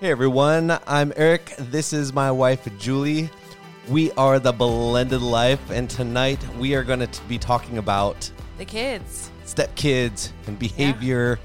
[0.00, 1.54] Hey everyone, I'm Eric.
[1.58, 3.30] This is my wife Julie.
[3.88, 8.64] We are the Blended Life, and tonight we are going to be talking about The
[8.64, 11.38] kids, stepkids and behavior,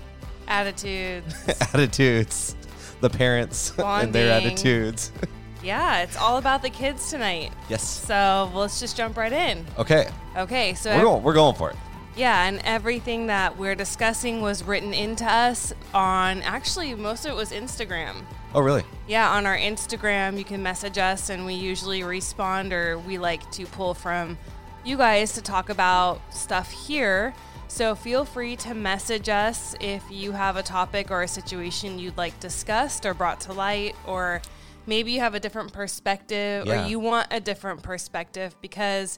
[0.48, 1.34] attitudes.
[1.74, 2.56] attitudes,
[3.02, 5.12] the parents and their attitudes.
[5.64, 7.52] yeah, it's all about the kids tonight.
[7.70, 7.88] yes.
[7.88, 9.66] So let's just jump right in.
[9.80, 11.24] Okay, Okay, so we're going.
[11.24, 11.78] We're going for it.
[12.16, 17.36] Yeah, and everything that we're discussing was written into us on actually most of it
[17.36, 18.18] was Instagram.
[18.56, 18.84] Oh, really?
[19.08, 23.50] Yeah, on our Instagram, you can message us and we usually respond or we like
[23.52, 24.38] to pull from
[24.86, 27.34] you guys to talk about stuff here.
[27.68, 32.18] So feel free to message us if you have a topic or a situation you'd
[32.18, 34.42] like discussed or brought to light or
[34.86, 36.86] maybe you have a different perspective Yeah.
[36.86, 39.18] or you want a different perspective because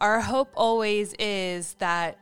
[0.00, 2.18] our hope always is that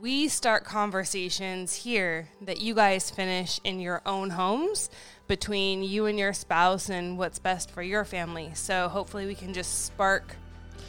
[0.00, 4.88] we start conversations here that you guys finish in your own homes
[5.28, 8.50] between you and your spouse and what's best for your family.
[8.54, 10.36] So hopefully we can just spark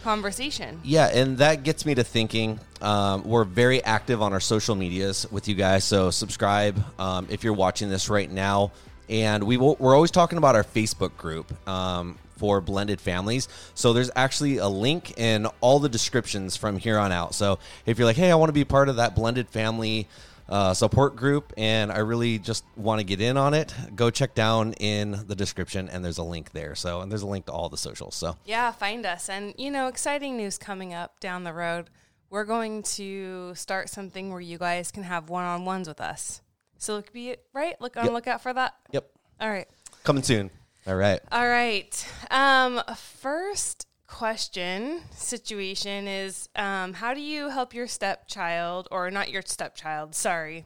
[0.04, 0.80] conversation.
[0.84, 2.60] Yeah, and that gets me to thinking.
[2.82, 7.44] Um, we're very active on our social medias with you guys, so subscribe um, if
[7.44, 8.72] you're watching this right now.
[9.10, 13.48] And we we're always talking about our Facebook group um, for blended families.
[13.76, 17.36] So there's actually a link in all the descriptions from here on out.
[17.36, 20.08] So if you're like, hey, I want to be part of that blended family
[20.50, 24.34] uh, support group, and I really just want to get in on it, go check
[24.34, 26.74] down in the description, and there's a link there.
[26.74, 28.16] So and there's a link to all the socials.
[28.16, 29.30] So Yeah, find us.
[29.30, 31.92] And, you know, exciting news coming up down the road.
[32.32, 36.42] We're going to start something where you guys can have one on ones with us.
[36.80, 37.80] So look be right.
[37.80, 38.14] Look on Yep.
[38.14, 38.74] lookout for that.
[38.92, 39.08] yep,
[39.40, 39.68] All right.
[40.04, 40.50] coming soon.
[40.88, 41.20] All right.
[41.32, 42.08] All right.
[42.32, 49.44] Um, first question situation is um, how do you help your stepchild, or not your
[49.46, 50.66] stepchild, sorry.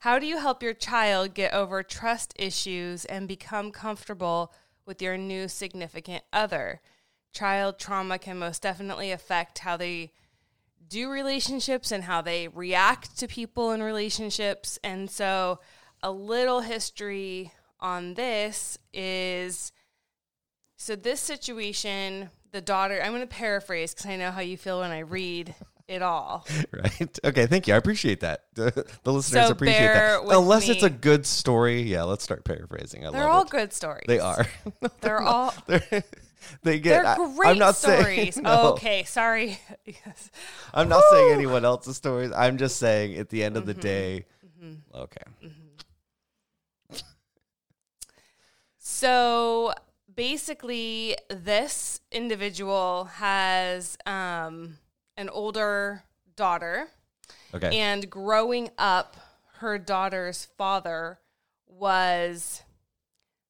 [0.00, 4.52] How do you help your child get over trust issues and become comfortable
[4.84, 6.82] with your new significant other?
[7.32, 10.12] Child trauma can most definitely affect how they
[10.86, 14.78] do relationships and how they react to people in relationships.
[14.84, 15.58] And so,
[16.02, 19.72] a little history on this is
[20.76, 24.80] so, this situation, the daughter, I'm going to paraphrase because I know how you feel
[24.80, 25.54] when I read
[25.88, 26.46] it all.
[26.72, 27.18] Right.
[27.24, 27.46] Okay.
[27.46, 27.74] Thank you.
[27.74, 28.44] I appreciate that.
[28.54, 30.20] The, listeners So appreciate that.
[30.24, 31.82] Unless it's a good story.
[31.82, 32.02] Yeah.
[32.04, 33.06] Let's start paraphrasing.
[33.06, 33.50] I They're love all it.
[33.50, 34.04] good stories.
[34.06, 34.46] They are.
[35.00, 35.54] They're all.
[35.66, 36.04] They're,
[36.62, 37.02] they get.
[37.02, 38.34] They're I- great I'm not stories.
[38.34, 38.42] saying.
[38.44, 39.58] no, Okay, sorry.
[39.86, 40.30] Yes.
[40.74, 42.32] I'm not saying anyone else's stories.
[42.34, 43.68] I'm just saying at the end Mm-hmm.
[43.68, 44.26] of the day.
[44.94, 45.22] Okay.
[48.94, 49.72] So
[50.14, 54.78] basically, this individual has um,
[55.16, 56.04] an older
[56.36, 56.86] daughter,
[57.52, 57.76] Okay.
[57.76, 59.16] and growing up,
[59.58, 61.18] her daughter's father
[61.66, 62.62] was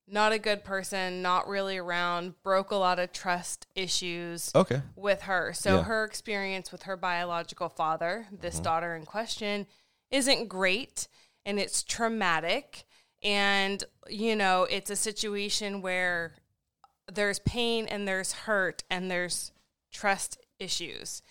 [0.09, 4.81] not a good person, not really around, broke a lot of trust issues okay.
[4.97, 5.53] with her.
[5.53, 5.83] So Yeah.
[5.83, 9.67] her experience with her biological father, this daughter in question,
[10.11, 11.07] isn't great
[11.45, 12.87] and it's traumatic.
[13.25, 16.35] And, you know, it's a situation where
[17.13, 19.51] there's pain and there's hurt and there's
[19.91, 21.23] trust issues.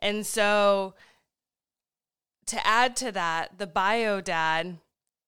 [0.00, 0.94] And so
[2.46, 4.78] to add to that, the bio dad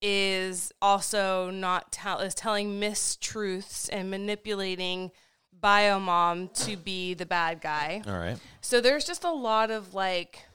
[0.01, 5.11] is also not tell is telling mistruths and manipulating
[5.61, 8.03] bio mom to be the bad guy.
[8.07, 8.39] All right.
[8.61, 10.48] So there's just a lot of like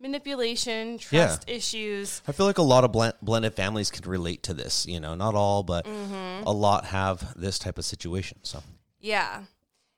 [0.00, 1.26] manipulation, Yeah.
[1.26, 2.22] trust issues.
[2.28, 4.86] I feel like a lot of blend, blended families can relate to this.
[4.86, 6.46] You know, not all, but Mm-hmm.
[6.46, 8.38] a lot have this type of situation.
[8.42, 8.62] So.
[9.00, 9.44] Yeah.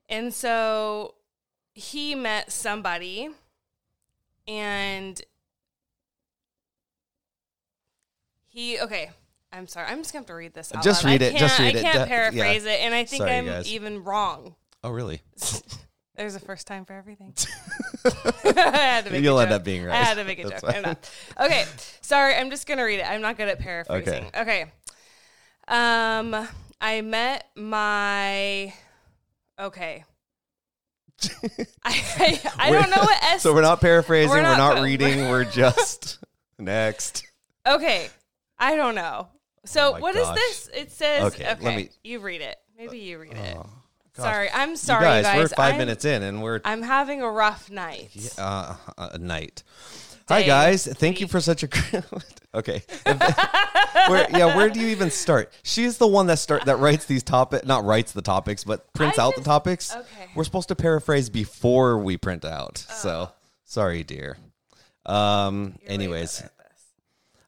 [0.08, 1.14] And so
[1.72, 3.28] he met somebody
[4.48, 5.20] and
[8.48, 9.10] he okay.
[9.52, 9.88] I'm sorry.
[9.88, 10.72] I'm just gonna have to read this.
[10.74, 11.10] Out Just loud.
[11.10, 11.84] read it, just read it.
[11.84, 14.54] I can't paraphrase it, and I think Sorry, I'm even wrong.
[14.84, 15.22] Oh, really?
[16.16, 17.32] There's a first time for everything.
[18.04, 19.94] I had to make You'll end up being right.
[19.94, 20.60] I had to make a joke.
[20.66, 21.10] I'm not.
[21.40, 21.64] Okay,
[22.00, 22.34] sorry.
[22.34, 23.08] I'm just gonna read it.
[23.08, 24.26] I'm not good at paraphrasing.
[24.36, 24.66] Okay.
[25.68, 26.48] Um,
[26.80, 28.74] I met my.
[29.58, 30.04] Okay.
[31.84, 33.42] I, I, I don't know what S.
[33.42, 34.30] So we're not paraphrasing.
[34.30, 35.28] We're We're not not, reading.
[35.28, 36.18] We're just
[36.58, 37.26] next.
[37.66, 38.08] okay,
[38.58, 39.28] I don't know.
[39.66, 40.34] So Oh what is gosh.
[40.36, 40.70] this?
[40.74, 41.22] It says.
[41.34, 42.56] Okay, Okay, let me- you read it.
[42.76, 43.56] Maybe you read it.
[44.18, 44.32] Oh, gosh.
[44.32, 47.22] sorry, I'm sorry, you guys, you we're 5 I'm- minutes in and we're I'm having
[47.22, 48.34] a rough night.
[48.38, 49.62] uh, a night.
[50.28, 51.68] Hi guys, thank you for such a
[52.54, 52.82] okay.
[54.06, 55.52] where, yeah, where do you even start?
[55.64, 59.18] She's the one that start that writes these topic, not writes the topics, but prints
[59.18, 59.92] I out the topics.
[59.92, 60.06] okay.
[60.20, 60.30] Oh.
[60.36, 62.78] We're supposed to paraphrase before we print out.
[62.78, 63.30] So
[63.64, 64.38] sorry, dear.
[65.04, 65.74] Um.
[65.82, 66.68] You're anyways, better at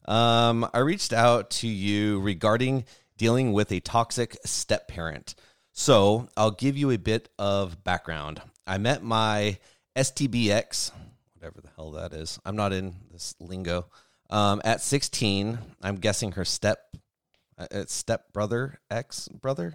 [0.09, 0.12] this.
[0.12, 2.85] Um, I reached out to you regarding
[3.17, 5.37] dealing with a toxic step parent.
[5.72, 8.42] So I'll give you a bit of background.
[8.66, 9.58] I met my
[9.96, 10.92] STBX,
[11.34, 12.38] whatever the hell that is.
[12.44, 13.86] I'm not in this lingo.
[14.30, 16.96] Um, at 16, I'm guessing her step,
[17.58, 19.74] uh, it's step brother, ex brother,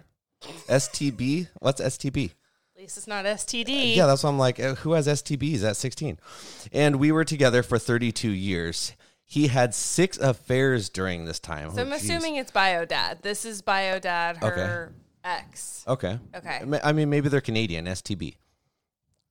[0.68, 1.48] STB.
[1.60, 2.30] What's STB?
[2.76, 3.96] At least it's not STD.
[3.96, 6.18] Yeah, that's why I'm like, uh, who has STBs at 16?
[6.72, 8.92] And we were together for 32 years.
[9.24, 11.70] He had six affairs during this time.
[11.72, 12.04] So Oh, I'm geez.
[12.04, 13.18] assuming it's bio dad.
[13.22, 14.92] This is bio dad, her
[15.28, 15.84] ex.
[15.86, 16.18] Okay.
[16.34, 16.60] Okay.
[16.82, 18.36] I mean- maybe they're Canadian, STB.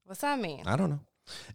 [0.06, 0.64] What's that mean?
[0.66, 1.00] I don't know.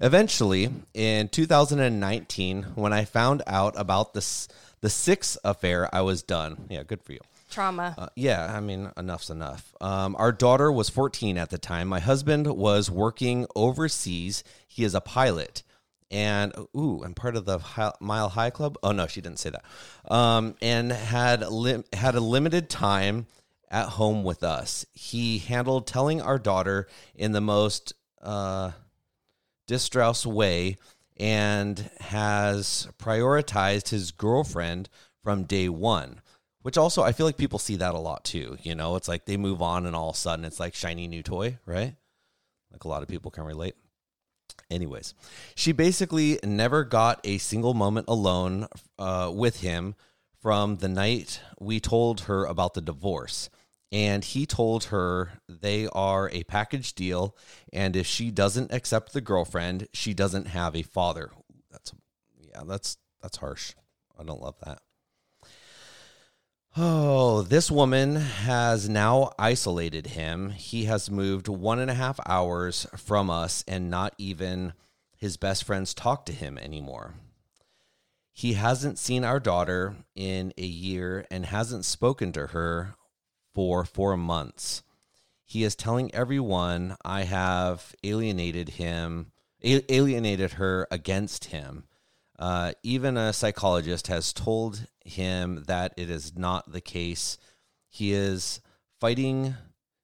[0.00, 4.46] Eventually, in 2019, when I found out about this,
[4.82, 6.66] the sixth affair, I was done.
[6.68, 7.20] Yeah, good for you.
[7.50, 7.94] Trauma.
[7.96, 9.74] Uh, yeah, I mean, enough's enough.
[9.80, 11.88] Um, our daughter was 14 at the time.
[11.88, 14.42] My husband was working overseas.
[14.68, 15.62] He is a pilot.
[16.10, 18.76] And ooh, I'm part of the Hi- Mile High Club.
[18.82, 19.64] Oh no, she didn't say that.
[20.14, 23.26] Um, and had lim- had a limited time
[23.72, 24.86] at home with us.
[24.92, 26.86] He handled telling our daughter
[27.16, 27.92] in the most
[28.22, 28.70] uh,
[29.66, 30.76] distraught way,
[31.16, 34.88] and has prioritized his girlfriend
[35.24, 36.20] from day one
[36.62, 38.56] which also I feel like people see that a lot too.
[38.62, 41.08] You know, it's like they move on and all of a sudden it's like shiny
[41.08, 41.94] new toy, right?
[42.70, 43.74] Like a lot of people can relate.
[44.70, 45.14] Anyways,
[45.54, 48.68] she basically never got a single moment alone
[48.98, 49.94] uh, with him
[50.40, 53.50] from the night we told her about the divorce.
[53.92, 57.36] And he told her they are a package deal.
[57.72, 61.30] And if she doesn't accept the girlfriend, she doesn't have a father.
[61.70, 61.92] That's,
[62.40, 63.74] yeah, that's, that's harsh.
[64.18, 64.80] I don't love that.
[66.74, 70.50] Oh, this woman has now isolated him.
[70.50, 74.72] He has moved one and a half hours from us, and not even
[75.14, 77.12] his best friends talk to him anymore.
[78.32, 82.94] He hasn't seen our daughter in a year and hasn't spoken to her
[83.54, 84.82] for four months.
[85.44, 89.32] He is telling everyone I have alienated him,
[89.62, 91.84] alienated her against him.
[92.38, 97.38] Uh, even a psychologist has told him that it is not the case.
[97.88, 98.60] He is
[98.98, 99.54] fighting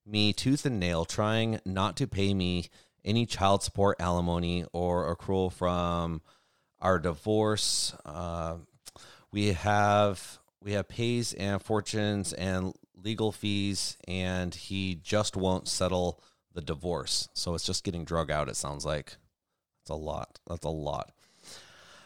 [0.04, 2.68] me tooth and nail, trying not to pay me
[3.04, 6.20] any child support, alimony, or accrual from
[6.80, 7.94] our divorce.
[8.04, 8.56] Uh,
[9.32, 16.22] we have we have pays and fortunes and legal fees, and he just won't settle
[16.54, 17.28] the divorce.
[17.34, 18.48] So it's just getting drug out.
[18.48, 19.16] It sounds like
[19.82, 20.38] that's a lot.
[20.46, 21.12] That's a lot.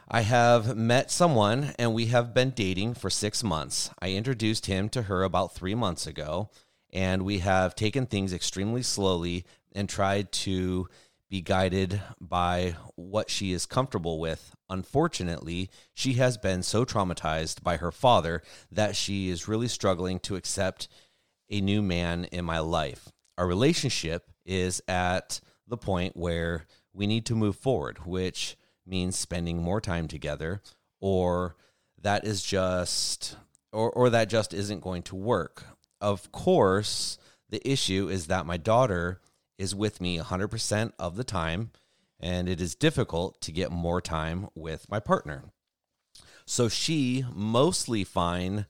[0.09, 3.89] I have met someone and we have been dating for six months.
[4.01, 6.51] I introduced him to her about three months ago,
[6.93, 10.89] and we have taken things extremely slowly and tried to
[11.33, 14.55] be guided by what she is comfortable with.
[14.69, 20.37] Unfortunately, she has been so traumatized by her father that she is really struggling to
[20.37, 20.89] accept
[21.49, 23.11] a new man in my life.
[23.39, 29.57] Our relationship is at the point where we need to move forward, which means spending
[29.63, 30.61] more time together
[31.01, 31.57] or
[32.03, 33.39] that is just
[33.73, 35.65] or or that just isn't going to work.
[35.99, 37.17] Of course,
[37.49, 39.23] the issue is that my daughter
[39.59, 41.71] is with me 100% of the time
[42.21, 45.45] and it is difficult to get more time with my partner.
[46.47, 48.67] So she mostly fine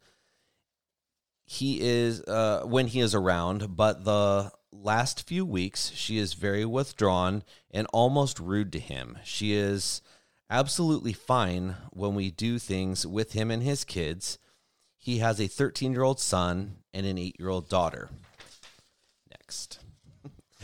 [1.45, 6.65] he is uh, when he is around, but the last few weeks she is very
[6.65, 9.19] withdrawn and almost rude to him.
[9.23, 10.01] She is
[10.49, 14.39] absolutely fine when we do things with him and his kids.
[14.97, 18.09] He has a 13 year old son and an 8 year old daughter.
[19.31, 19.81] Next.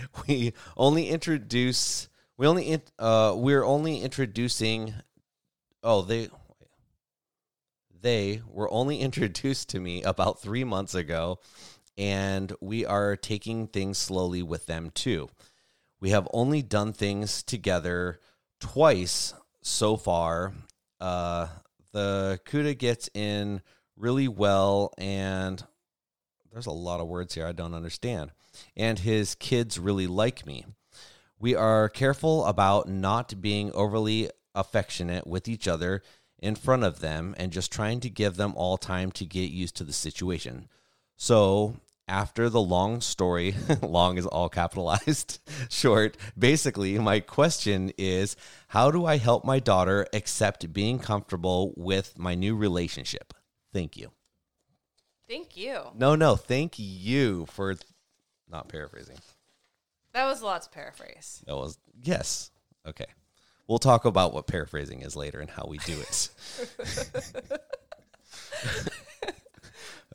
[0.29, 4.95] we only introduce We only in, uh we're only introducing.
[5.83, 6.29] Oh, they
[8.01, 11.41] they were only introduced to me about three months ago,
[11.97, 15.29] and we are taking things slowly with them too.
[16.01, 18.21] We have only done things together
[18.61, 20.53] twice so far.
[21.01, 21.49] Uh,
[21.93, 23.63] the Kuda gets in
[23.97, 25.63] really well, and
[26.53, 28.31] there's a lot of words here I don't understand.
[28.77, 30.65] And his kids really like me.
[31.39, 36.03] We are careful about not being overly affectionate with each other
[36.39, 39.77] in front of them and just trying to give them all time to get used
[39.77, 40.69] to the situation.
[41.17, 48.37] So, after the long story, long is all capitalized, short, basically, my question is
[48.69, 53.35] how do I help my daughter accept being comfortable with my new relationship?
[53.73, 54.11] Thank you.
[55.29, 55.83] Thank you.
[55.95, 57.77] No, no, thank you for
[58.51, 59.17] not paraphrasing.
[60.13, 61.43] That was a lot to paraphrase.
[61.47, 62.51] That was, yes.
[62.87, 63.07] Okay.
[63.67, 66.31] We'll talk about what paraphrasing is later and how we do it.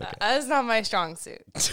[0.02, 0.14] okay.
[0.20, 1.44] That is not my strong suit.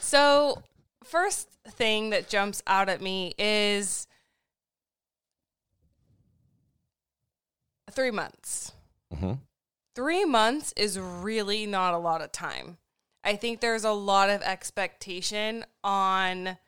[0.00, 0.62] so,
[1.04, 4.08] first thing that jumps out at me is
[7.90, 8.72] three months.
[9.14, 9.34] Mm-hmm.
[9.94, 12.78] Three months is really not a lot of time.
[13.26, 16.58] I think there's a lot of expectation on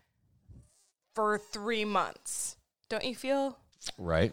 [1.15, 2.57] for three months.
[2.89, 3.59] Don't you feel?
[3.97, 4.33] Right.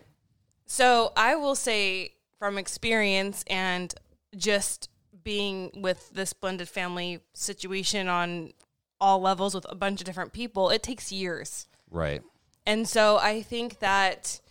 [0.66, 3.94] So I will say from experience and
[4.36, 4.90] just
[5.24, 8.54] being with this blended family situation on
[9.00, 11.68] all levels with a bunch of different people, it takes years.
[11.92, 12.24] Right.
[12.66, 14.42] And so I think that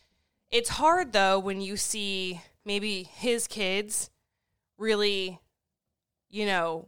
[0.49, 4.11] it's hard though when you see maybe his kids
[4.79, 5.41] really,
[6.31, 6.87] you know,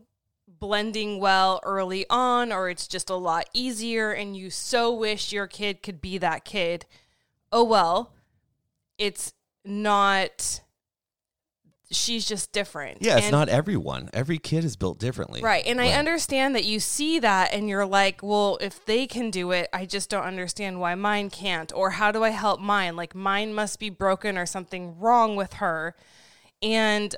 [0.49, 5.47] blending well early on, or it's just a lot easier and you so wish your
[5.47, 6.87] kid could be that kid.
[7.53, 8.13] Oh well,
[8.99, 9.33] it's
[9.65, 10.61] not
[11.91, 12.99] she's just different.
[13.01, 14.11] Yeah, it's and, not everyone.
[14.13, 15.41] Every kid is built differently.
[15.41, 15.65] Right.
[15.67, 15.93] And right.
[15.93, 19.69] I understand that you see that and you're like, well, if they can do it,
[19.73, 21.73] I just don't understand why mine can't.
[21.75, 22.97] Or how do I help mine?
[22.97, 25.95] Like mine must be broken or something wrong with her.
[26.61, 27.15] And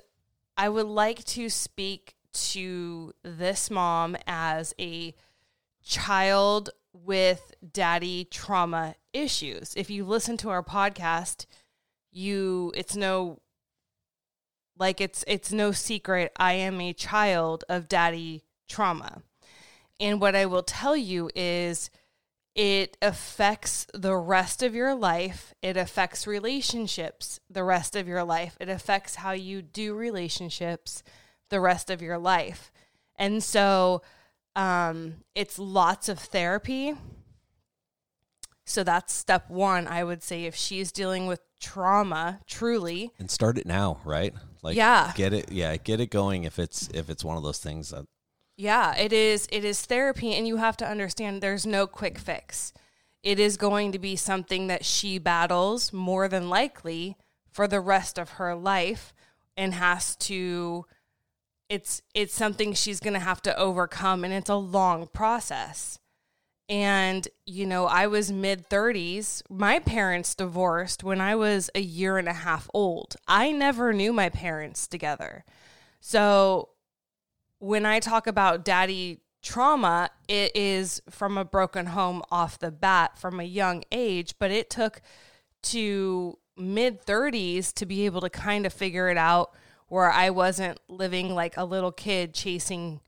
[0.56, 2.14] I would like to speak
[2.52, 5.14] to this mom as a
[5.84, 9.74] child with daddy trauma issues.
[9.76, 11.46] If you listen to our podcast,
[12.10, 13.40] you it's no
[14.78, 19.22] like it's it's no secret I am a child of daddy trauma.
[20.00, 21.90] And what I will tell you is
[22.54, 25.54] it affects the rest of your life.
[25.62, 28.56] It affects relationships the rest of your life.
[28.60, 31.02] It affects how you do relationships
[31.50, 32.72] the rest of your life.
[33.16, 34.02] And so
[34.54, 36.94] um, it's lots of therapy.
[38.64, 43.12] So that's step one, I would say, if she's dealing with trauma, truly.
[43.18, 44.34] And start it now, right?
[44.62, 46.44] Like, yeah, get it, yeah, get it going.
[46.44, 48.04] If it's if it's one of those things that,
[48.56, 49.48] yeah, it is.
[49.50, 52.72] It is therapy, and you have to understand there's no quick fix.
[53.22, 57.16] It is going to be something that she battles more than likely
[57.50, 59.14] for the rest of her life,
[59.56, 60.84] and has to
[61.68, 65.98] it's it's something she's going to have to overcome and it's a long process.
[66.68, 69.42] And you know, I was mid 30s.
[69.50, 73.16] My parents divorced when I was a year and a half old.
[73.26, 75.44] I never knew my parents together.
[76.00, 76.70] So
[77.58, 83.18] when I talk about daddy trauma, it is from a broken home off the bat
[83.18, 85.00] from a young age, but it took
[85.62, 89.54] to mid 30s to be able to kind of figure it out
[89.88, 93.00] where I wasn't living like a little kid chasing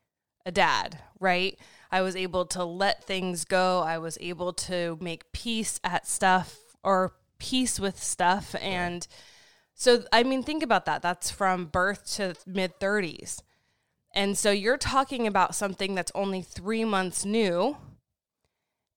[0.45, 1.59] a dad, right?
[1.93, 3.81] I was able to let things go.
[3.81, 8.55] I was able to make peace at stuff or peace with stuff.
[8.61, 9.07] And
[9.75, 11.03] so, I mean, think about that.
[11.03, 13.43] That's from birth to mid 30s.
[14.13, 17.77] And so you're talking about something that's only three months new.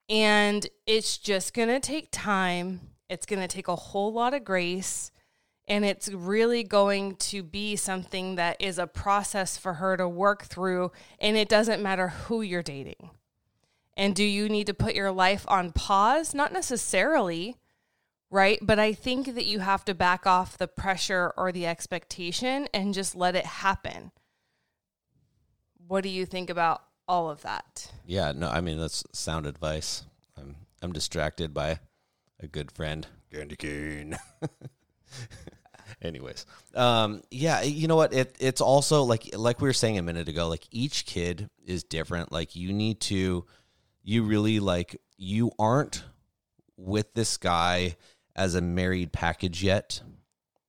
[0.10, 2.82] And it's just going to take time.
[3.10, 5.12] It's going to take a whole lot of grace.
[5.68, 10.44] And it's really going to be something that is a process for her to work
[10.44, 10.92] through.
[11.20, 13.12] And it doesn't matter who you're dating.
[13.96, 16.34] And do you need to put your life on pause?
[16.34, 17.58] Not necessarily,
[18.30, 18.60] right?
[18.62, 22.94] But I think that you have to back off the pressure or the expectation and
[22.94, 24.12] just let it happen.
[25.88, 27.92] What do you think about all of that?
[28.06, 30.04] Yeah, no, I mean that's sound advice.
[30.38, 31.80] I'm I'm distracted by
[32.40, 34.18] a good friend, Candy Cane.
[36.02, 38.14] Anyways, um, yeah, you know what?
[38.14, 40.48] It it's also like like we were saying a minute ago.
[40.50, 42.32] Like each kid is different.
[42.32, 43.46] Like you need to,
[44.04, 46.04] you really like you aren't
[46.78, 47.96] with this guy
[48.36, 50.02] as a married package yet.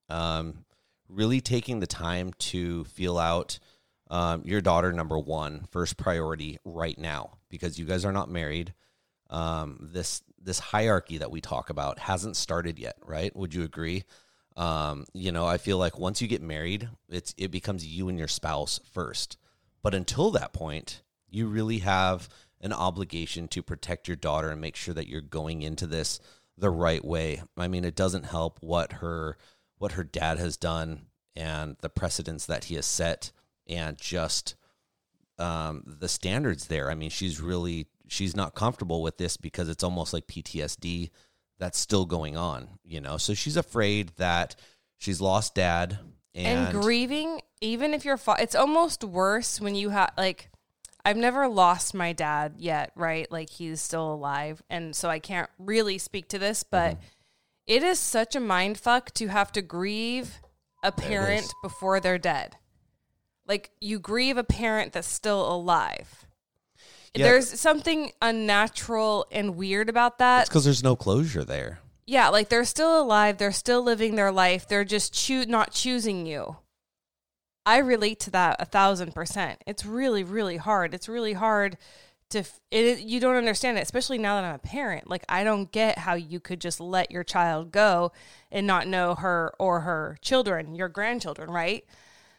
[0.08, 0.64] Um,
[1.08, 3.58] really taking the time to feel out
[4.10, 8.74] um, your daughter, number one, first priority right now, because you guys are not married.
[9.30, 13.34] Um, this this hierarchy that we talk about hasn't started yet, right?
[13.34, 14.04] Would you agree?
[14.56, 18.18] Um, you know, I feel like once you get married, it's it becomes you and
[18.18, 19.36] your spouse first.
[19.82, 22.28] But until that point, you really have
[22.60, 26.20] an obligation to protect your daughter and make sure that you're going into this
[26.56, 27.42] the right way.
[27.56, 29.36] I mean, it doesn't help what her
[29.78, 31.06] what her dad has done
[31.36, 33.32] and the precedents that he has set
[33.66, 34.54] and just
[35.38, 36.90] um, the standards there.
[36.90, 41.10] I mean, she's really she's not comfortable with this because it's almost like PTSD
[41.58, 43.16] that's still going on, you know.
[43.16, 44.56] So she's afraid that
[44.98, 45.98] she's lost dad
[46.34, 50.50] and, and grieving even if you're fa- it's almost worse when you have like
[51.04, 53.30] I've never lost my dad yet, right?
[53.30, 57.04] Like he's still alive and so I can't really speak to this, but mm-hmm.
[57.66, 60.40] it is such a mind fuck to have to grieve
[60.82, 62.56] a parent before they're dead.
[63.46, 66.23] Like you grieve a parent that's still alive.
[67.14, 67.26] Yeah.
[67.26, 70.42] There's something unnatural and weird about that.
[70.42, 71.80] It's because there's no closure there.
[72.06, 73.38] Yeah, like they're still alive.
[73.38, 74.68] They're still living their life.
[74.68, 76.56] They're just choo- not choosing you.
[77.64, 79.62] I relate to that a thousand percent.
[79.66, 80.92] It's really, really hard.
[80.92, 81.78] It's really hard
[82.30, 85.08] to it, you don't understand it, especially now that I'm a parent.
[85.08, 88.12] Like I don't get how you could just let your child go
[88.50, 91.84] and not know her or her children, your grandchildren, right?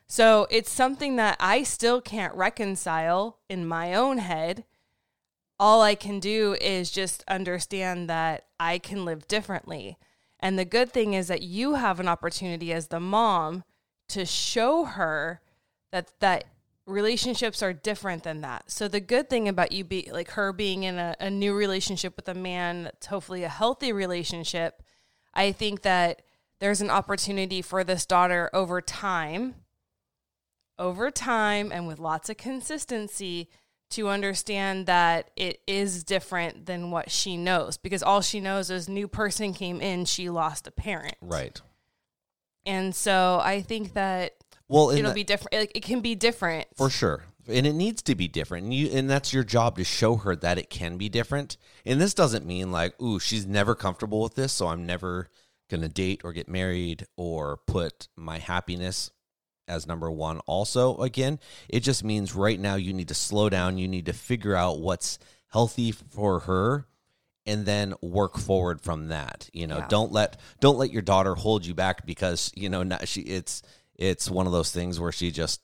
[0.08, 4.66] So it's something that I still can't reconcile in my own head.
[5.60, 9.98] All I can do is just understand that I can live differently.
[10.40, 13.64] And the good thing is that you have an opportunity as the mom
[14.10, 15.42] to show her
[15.92, 16.46] that that
[16.86, 18.70] relationships are different than that.
[18.70, 22.16] So the good thing about you be like her being in a, a new relationship
[22.16, 24.84] with a man that's hopefully a healthy relationship,
[25.34, 26.22] I think that
[26.60, 29.56] there's an opportunity for this daughter over time
[30.78, 33.50] over time and with lots of consistency
[33.92, 37.78] to understand that it is different than what she knows.
[37.78, 41.16] Because all she knows is new person came in she lost a parent.
[41.22, 41.60] Right.
[42.66, 44.34] And so i think that
[44.68, 46.68] well it'll be different like, it can be different.
[46.76, 47.24] For sure.
[47.48, 48.64] And it needs to be different.
[48.66, 51.58] And you and that's your job to show her that it can be different.
[51.86, 55.30] And this doesn't mean like ooh she's never comfortable with this so i'm never
[55.70, 59.12] gonna date or get married or put my happiness
[59.68, 60.40] as number one.
[60.42, 63.78] Also, again, it just means right now you need to slow down.
[63.78, 65.20] You need to figure out what's
[65.52, 66.86] healthy for her
[67.46, 69.50] and then work forward from that.
[69.54, 69.88] You know, yeah.
[69.88, 73.62] don't let don't let your daughter hold you back because, you know, not, she it's
[73.96, 75.62] it's one of those things where she just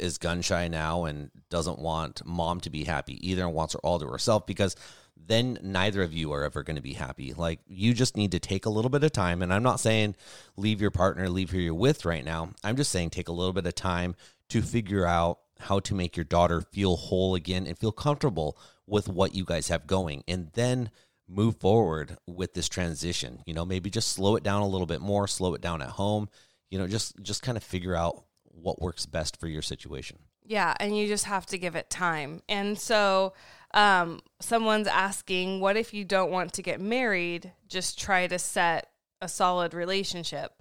[0.00, 3.80] is gun shy now and doesn't want mom to be happy either and wants her
[3.80, 4.76] all to herself because
[5.26, 7.34] then neither of you are ever going to be happy.
[7.34, 9.42] Like you just need to take a little bit of time.
[9.42, 10.16] And I'm not saying
[10.56, 12.50] leave your partner, leave who you're with right now.
[12.64, 14.14] I'm just saying take a little bit of time
[14.48, 19.08] to figure out how to make your daughter feel whole again and feel comfortable with
[19.08, 20.24] what you guys have going.
[20.26, 20.90] And then
[21.28, 23.42] move forward with this transition.
[23.44, 25.90] You know, maybe just slow it down a little bit more, slow it down at
[25.90, 26.28] home.
[26.70, 30.18] You know, just just kind of figure out what works best for your situation.
[30.44, 32.42] Yeah, and you just have to give it time.
[32.48, 33.34] And so
[33.74, 37.52] um, someone's asking, what if you don't want to get married?
[37.68, 40.52] Just try to set a solid relationship.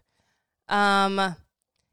[0.67, 1.35] Um,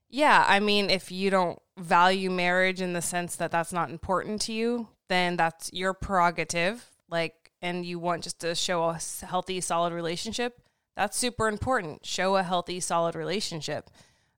[0.09, 4.41] yeah, I mean, if you don't value marriage in the sense that that's not important
[4.43, 6.91] to you, then that's your prerogative.
[7.09, 10.61] Like, and you want just to show a healthy, solid relationship,
[10.97, 12.07] that's super important.
[12.07, 13.91] Show a healthy, solid relationship.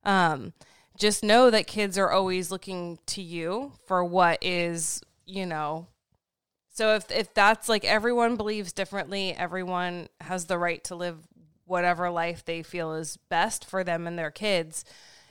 [0.05, 0.53] Um,
[0.97, 5.89] just know that kids are always looking to you for what is, you know,
[6.77, 11.17] so if if that's like everyone believes differently, everyone has the right to live
[11.65, 14.85] whatever life they feel is best for them and their kids.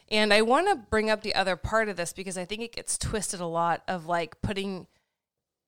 [0.10, 2.76] And I want to bring up the other part of this because I think it
[2.76, 4.88] gets twisted a lot of like putting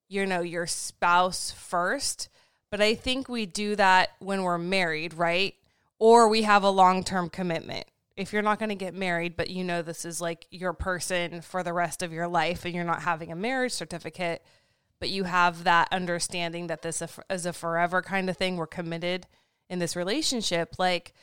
[0.09, 2.27] you know your spouse first,
[2.71, 5.53] but I think we do that when we're married, right?
[5.99, 7.85] Or we have a long-term commitment.
[8.15, 11.41] If you're not going to get married, but you know this is like your person
[11.41, 14.43] for the rest of your life and you're not having a marriage certificate,
[14.99, 18.57] but you have that understanding that this is a forever kind of thing.
[18.57, 19.27] We're committed
[19.69, 20.75] in this relationship.
[20.77, 21.13] Like,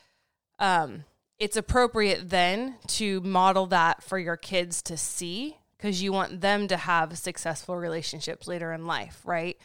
[0.58, 1.04] um,
[1.38, 6.68] it's appropriate then to model that for your kids to see because you want them
[6.68, 9.58] to have successful relationships later in life, right?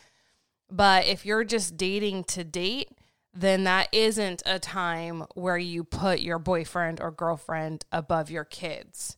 [0.69, 2.89] But if you're just dating to date,
[3.33, 9.17] then that isn't a time where you put your boyfriend or girlfriend above your kids.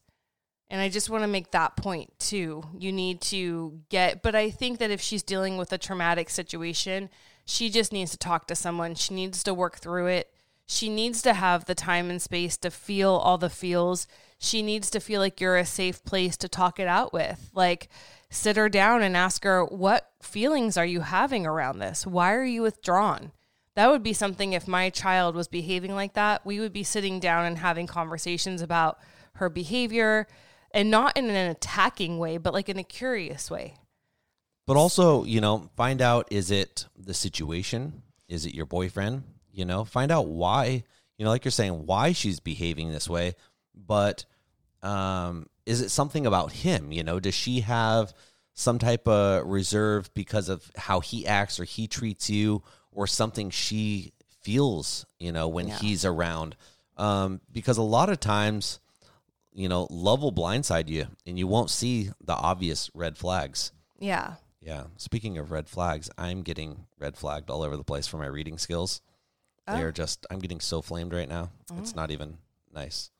[0.71, 2.63] And I just want to make that point too.
[2.79, 7.10] You need to get, but I think that if she's dealing with a traumatic situation,
[7.45, 8.95] She just needs to talk to someone.
[8.95, 10.34] She needs to work through it.
[10.65, 14.07] She needs to have the time and space to feel all the feels.
[14.39, 17.49] She needs to feel like you're a safe place to talk it out with.
[17.53, 17.89] Like,
[18.29, 22.07] sit her down and ask her, What feelings are you having around this?
[22.07, 23.34] Why are you withdrawn?
[23.75, 27.19] That would be something if my child was behaving like that, we would be sitting
[27.19, 28.97] down and having conversations about
[29.34, 30.27] her behavior
[30.73, 33.75] and not in an attacking way, but like in a curious way.
[34.67, 38.03] But also, you know, find out is it the situation?
[38.27, 39.23] Is it your boyfriend?
[39.51, 40.84] You know, find out why,
[41.17, 43.36] you know, like you're saying, why she's behaving this way.
[43.75, 44.25] But
[44.81, 46.91] um, is it something about him?
[46.91, 48.13] You know, does she have
[48.53, 53.49] some type of reserve because of how he acts or he treats you or something
[53.49, 55.79] she feels, you know, when Yeah.
[55.79, 56.55] he's around?
[56.97, 58.79] Um, because a lot of times,
[59.54, 63.72] you know, love will blindside you and you won't see the obvious red flags.
[64.00, 64.36] Yeah.
[64.62, 64.86] Yeah.
[64.98, 68.58] Speaking of red flags, I'm getting red flagged all over the place for my reading
[68.58, 69.02] skills.
[69.68, 69.76] Oh.
[69.76, 71.52] They're just, I'm getting so flamed right now.
[71.78, 72.38] It's not even
[72.74, 73.12] nice.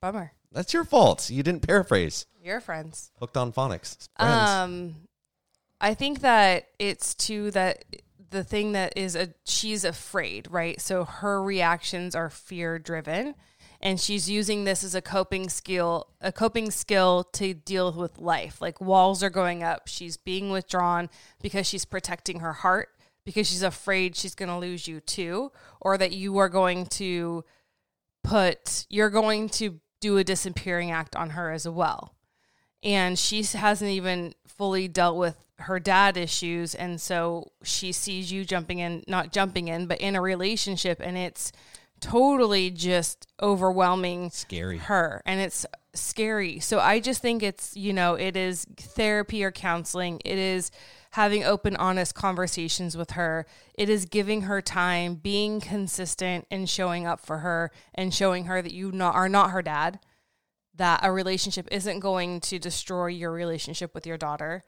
[0.00, 0.32] Bummer.
[0.50, 1.28] That's your fault.
[1.30, 2.26] You didn't paraphrase.
[2.42, 3.12] Your friends.
[3.20, 4.08] Hooked on phonics.
[4.18, 4.50] Friends.
[4.50, 4.94] Um,
[5.80, 7.84] I think that it's too that
[8.30, 10.80] the thing that is a she's afraid, right?
[10.80, 13.34] So her reactions are fear driven,
[13.80, 18.60] and she's using this as a coping skill, a coping skill to deal with life.
[18.60, 19.88] Like walls are going up.
[19.88, 21.08] She's being withdrawn
[21.40, 22.90] because she's protecting her heart
[23.24, 27.44] because she's afraid she's going to lose you too, or that you are going to
[28.22, 32.14] put you're going to do a disappearing act on her as well
[32.82, 38.44] and she hasn't even fully dealt with her dad issues and so she sees you
[38.44, 41.52] jumping in not jumping in but in a relationship and it's
[42.00, 44.78] totally just overwhelming Scary.
[44.78, 49.50] her and it's scary so i just think it's you know it is therapy or
[49.50, 50.70] counseling it is
[51.12, 57.06] having open honest conversations with her it is giving her time being consistent and showing
[57.06, 59.98] up for her and showing her that you not, are not her dad
[60.80, 64.62] that a relationship isn't going to destroy your relationship with your daughter.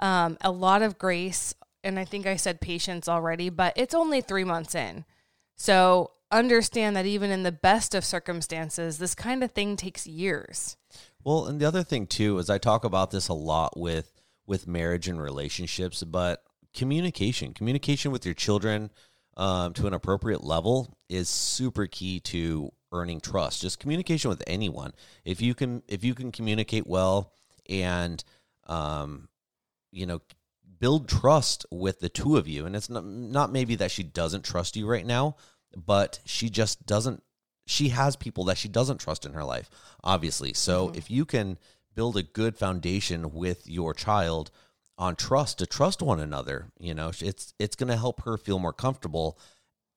[0.00, 4.20] Um, a lot of grace, and I think I said patience already, but it's only
[4.20, 5.04] three months in.
[5.54, 10.76] So understand that even in the best of circumstances, this kind of thing takes years.
[11.22, 14.10] Well, and the other thing too is I talk about this a lot with
[14.46, 16.42] with marriage and relationships, but
[16.74, 18.90] communication, communication with your children
[19.36, 23.62] um, to an appropriate level is super key to earning trust.
[23.62, 24.92] Just communication with anyone.
[25.24, 27.32] If you can, if you can communicate well
[27.68, 28.22] and,
[28.66, 29.28] um,
[29.90, 30.20] you know,
[30.78, 34.44] build trust with the two of you, and it's not not maybe that she doesn't
[34.44, 35.36] trust you right now,
[35.76, 37.22] but she just doesn't
[37.66, 39.70] she has people that she doesn't trust in her life,
[40.02, 40.52] obviously.
[40.52, 40.98] So mm-hmm.
[40.98, 41.58] if you can
[41.94, 44.50] build a good foundation with your child
[44.98, 48.58] on trust to trust one another, you know, it's it's going to help her feel
[48.58, 49.38] more comfortable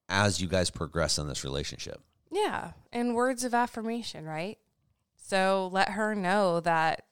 [0.09, 2.01] as you guys progress in this relationship.
[2.31, 2.71] Yeah.
[2.91, 4.57] And words of affirmation, right?
[5.15, 7.03] So let her know that,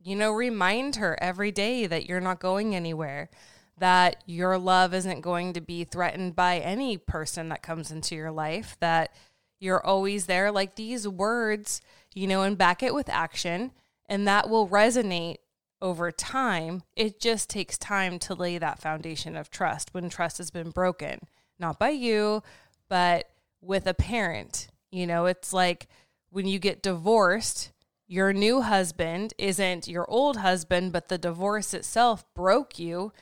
[0.00, 3.30] you know, remind her every day that you're not going anywhere,
[3.78, 8.30] that your love isn't going to be threatened by any person that comes into your
[8.30, 9.12] life, that
[9.58, 10.52] you're always there.
[10.52, 11.80] Like these words,
[12.14, 13.72] you know, and back it with action,
[14.06, 15.36] and that will resonate
[15.82, 16.82] over time.
[16.96, 21.20] It just takes time to lay that foundation of trust when trust has been broken,
[21.58, 22.42] not by you,
[22.88, 23.28] but
[23.60, 24.68] with a parent.
[24.90, 25.88] You know, it's like
[26.30, 27.72] when you get divorced,
[28.06, 33.12] your new husband isn't your old husband, but the divorce itself broke you.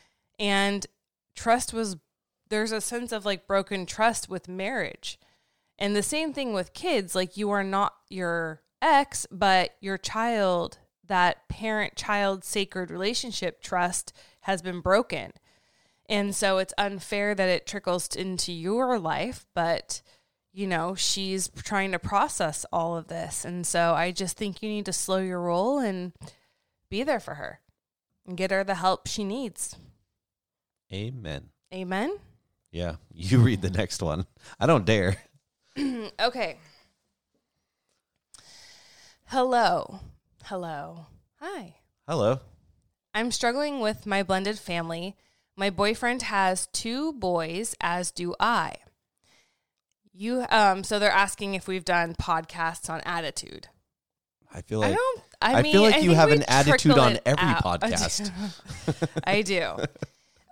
[0.43, 0.85] And
[1.37, 1.97] trust was,
[2.49, 5.17] there's a sense of like broken trust with marriage.
[5.79, 10.79] And the same thing with kids, like you are not your ex, but your child,
[11.07, 15.33] that parent child sacred relationship trust has been broken.
[16.09, 20.03] And so it's unfair that it trickles into your life, but
[20.53, 23.45] you know, she's trying to process all of this.
[23.45, 26.13] And so I just think you need to slow your roll and
[26.91, 27.61] be there for her
[28.27, 29.77] and get her the help she needs.
[30.93, 31.49] Amen.
[31.73, 32.17] Amen.
[32.71, 34.27] Yeah, you read the next one.
[34.61, 35.17] I don't dare.
[36.21, 36.59] Okay.
[39.25, 40.01] Hello.
[40.45, 41.07] Hello.
[41.41, 41.77] Hi.
[42.07, 42.41] Hello.
[43.15, 45.17] I'm struggling with my blended family.
[45.57, 48.75] My boyfriend has two boys, as do I.
[50.13, 53.69] You um so they're asking if we've done podcasts on attitude.
[54.53, 56.99] I feel like I don't I, I mean feel like I you have an attitude
[56.99, 57.63] on every out.
[57.63, 58.31] podcast.
[59.25, 59.77] I do.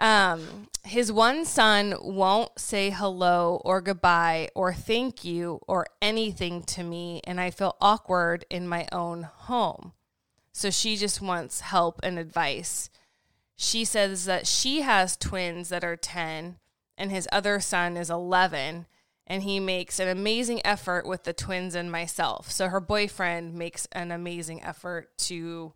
[0.01, 6.83] Um, his one son won't say hello or goodbye or thank you or anything to
[6.83, 9.93] me, and I feel awkward in my own home.
[10.53, 12.89] So she just wants help and advice.
[13.57, 16.57] She says that she has twins that are 10
[16.97, 18.87] and his other son is 11
[19.27, 22.51] and he makes an amazing effort with the twins and myself.
[22.51, 25.75] So her boyfriend makes an amazing effort to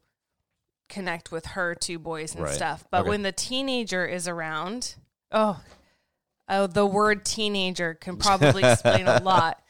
[0.88, 2.54] connect with her two boys and Right.
[2.54, 2.84] stuff.
[2.90, 3.08] But Okay.
[3.10, 4.94] when the teenager is around,
[5.32, 5.60] oh,
[6.48, 9.60] oh, the word teenager can probably explain a lot.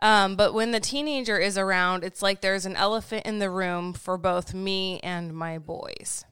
[0.00, 3.92] Um, but when the teenager is around, it's like there's an elephant in the room
[3.94, 6.24] for both me and my boys.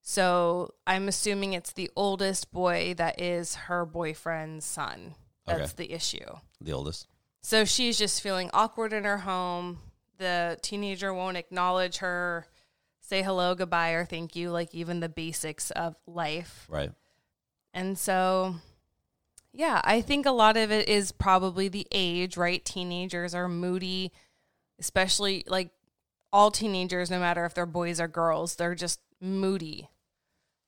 [0.00, 5.14] So I'm assuming it's the oldest boy that is her boyfriend's son.
[5.46, 6.26] That's the issue.
[6.60, 7.06] The oldest.
[7.40, 9.78] So she's just feeling awkward in her home.
[10.18, 12.46] The teenager won't acknowledge her,
[13.02, 16.66] say hello, goodbye, or thank you, like even the basics of life.
[16.70, 16.92] Right.
[17.74, 18.56] And so,
[19.52, 22.64] yeah, I think a lot of it is probably the age, right?
[22.64, 24.12] Teenagers are moody,
[24.78, 25.70] especially like
[26.32, 29.90] all teenagers, no matter if they're boys or girls, they're just moody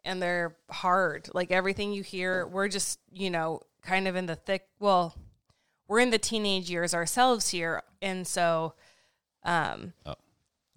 [0.05, 1.29] and they're hard.
[1.33, 5.14] Like everything you hear, we're just, you know, kind of in the thick, well,
[5.88, 7.83] we're in the teenage years ourselves here.
[8.03, 8.75] And so,
[9.44, 9.92] um,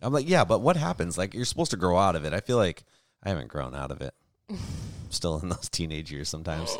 [0.01, 1.17] I'm like, yeah, but what happens?
[1.17, 2.33] Like, you're supposed to grow out of it.
[2.33, 2.83] I feel like
[3.23, 4.13] I haven't grown out of it.
[4.49, 4.57] I'm
[5.09, 6.77] still in those teenage years sometimes.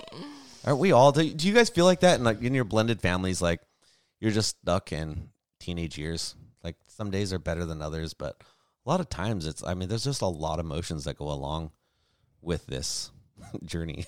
[0.66, 1.12] Aren't we all?
[1.12, 2.16] Do, do you guys feel like that?
[2.16, 3.62] And like in your blended families, like
[4.20, 6.36] you're just stuck in teenage years.
[6.64, 8.36] Like some days are better than others, but
[8.86, 9.64] a lot of times it's.
[9.64, 11.72] I mean, there's just a lot of emotions that go along
[12.42, 13.12] with this
[13.66, 14.06] journey,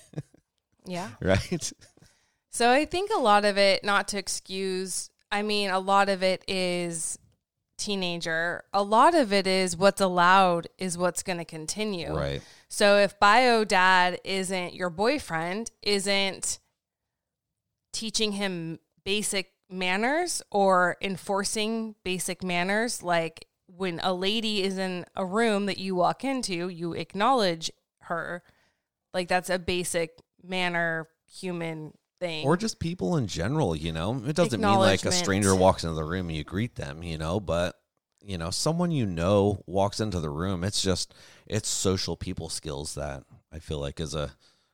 [0.85, 1.09] yeah.
[1.21, 1.71] right?
[2.49, 6.23] So I think a lot of it, not to excuse, I mean, a lot of
[6.23, 7.19] it is
[7.79, 8.63] teenager.
[8.73, 12.13] A lot of it is what's allowed is what's going to continue.
[12.13, 12.41] Right.
[12.67, 16.59] So if bio dad isn't your boyfriend, isn't
[17.91, 25.25] teaching him basic manners or enforcing basic manners, like when a lady is in a
[25.25, 28.43] room that you walk into, you acknowledge her.
[29.13, 30.11] Like that's a basic
[30.43, 32.45] manner human thing.
[32.45, 35.95] or just people in general you know it doesn't mean like a stranger walks into
[35.95, 37.75] the room and you greet them you know but
[38.21, 41.13] you know someone you know walks into the room it's just
[41.47, 44.31] it's social people skills that i feel like is a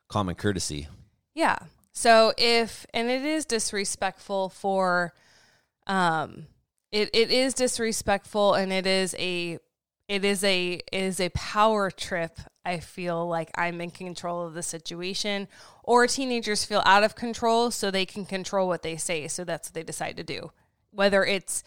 [0.08, 0.88] common courtesy
[1.34, 1.58] Yeah.
[1.92, 5.14] So if and it is disrespectful for
[5.88, 6.48] um
[6.92, 9.60] it, it is disrespectful and it is a
[10.08, 12.39] it is a it is a power trip.
[12.63, 15.48] I feel like I'm in control of the situation
[15.84, 19.28] or teenagers feel out of control so they can control what they say.
[19.28, 20.52] So that's what they decide to do.
[20.91, 21.63] Whether it's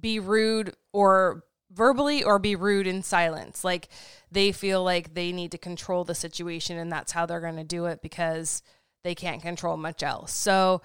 [0.00, 3.64] be rude or verbally or be rude in silence.
[3.64, 3.88] Like
[4.30, 7.64] they feel like they need to control the situation and that's how they're going to
[7.64, 8.62] do it because
[9.04, 10.32] they can't control much else.
[10.32, 10.82] So,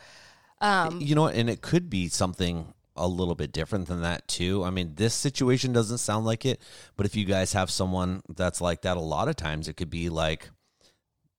[0.60, 4.64] um, you know and it could be something a little bit different than that too.
[4.64, 6.62] I mean this situation doesn't sound like it
[6.96, 9.90] but if you guys have someone that's like that a lot of times it could
[9.90, 10.50] be like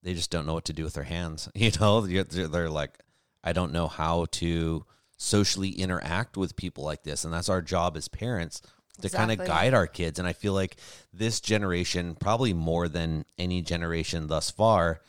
[0.02, 2.00] they just don't know what to do with their hands you know?
[2.00, 2.98] They're- like
[3.44, 4.84] i don't know how to
[5.18, 7.24] socially interact with people like this.
[7.24, 8.62] And that's our job as parents
[9.02, 10.18] to kind of guide our kids.
[10.18, 10.76] And i feel like
[11.12, 15.00] this generation probably more than any generation thus far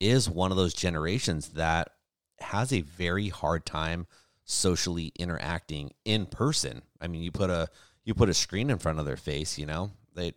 [0.00, 1.88] is one of those generations that
[2.40, 4.06] has a very hard time
[4.44, 6.82] socially interacting in person.
[7.00, 7.68] I mean, you put a
[8.04, 10.34] you put a screen in front of their face, you know, they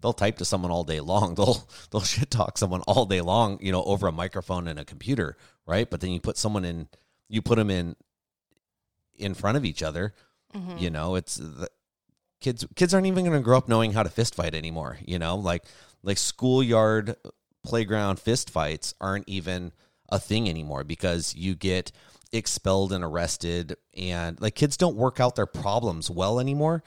[0.00, 1.34] they'll type to someone all day long.
[1.36, 4.84] They'll they'll shit talk someone all day long, you know, over a microphone and a
[4.84, 5.88] computer, right?
[5.88, 6.88] But then you put someone in,
[7.28, 7.96] you put them in
[9.16, 10.14] in front of each other.
[10.54, 10.78] Mm-hmm.
[10.78, 11.68] You know, it's the,
[12.40, 14.98] kids kids aren't even going to grow up knowing how to fist fight anymore.
[15.04, 15.64] You know, like
[16.02, 17.16] like schoolyard
[17.62, 19.72] playground fist fights aren't even
[20.08, 21.92] a thing anymore because you get
[22.32, 26.82] expelled and arrested and like kids don't work out their problems well anymore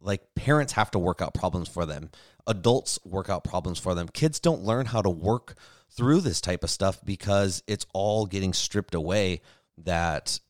[0.00, 2.10] like parents have to work out problems for them
[2.46, 5.54] adults work out problems for them kids don't learn how to work
[5.90, 9.40] through this type of stuff because it's all getting stripped away
[9.78, 10.40] that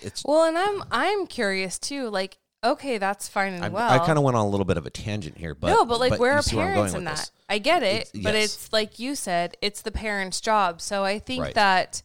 [0.00, 2.08] it's well, and I'm I'm curious too.
[2.08, 3.90] Like, okay, that's fine and I, well.
[3.90, 6.00] I kind of went on a little bit of a tangent here but no, but
[6.00, 7.16] like, where are see where parents in that?
[7.16, 7.30] this.
[7.48, 8.44] I get it, It's- but yes.
[8.44, 10.80] it's like you said, it's the parent's job.
[10.80, 11.54] So I think Right.
[11.54, 12.02] that,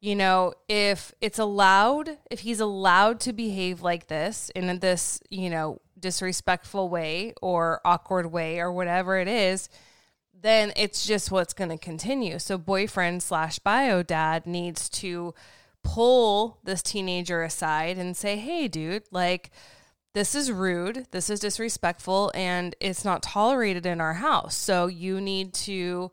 [0.00, 5.50] you know, if it's allowed, if he's allowed to behave like this in this, you
[5.50, 9.68] know, disrespectful way or awkward way or whatever it is,
[10.38, 12.38] then it's just what's going to continue.
[12.38, 15.34] So boyfriend slash bio dad needs to
[15.82, 19.50] pull this teenager aside and say, "Hey, dude, like."
[20.16, 24.54] this is rude, this is disrespectful, and it's not tolerated in our house.
[24.54, 26.10] So you need to,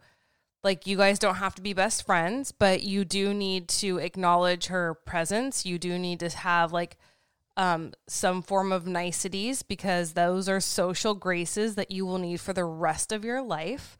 [0.63, 4.67] like, you guys don't have to be best friends, but you do need to acknowledge
[4.67, 5.65] her presence.
[5.65, 6.97] You do need to have, like,
[7.57, 12.53] um, some form of niceties because those are social graces that you will need for
[12.53, 13.97] the rest of your life.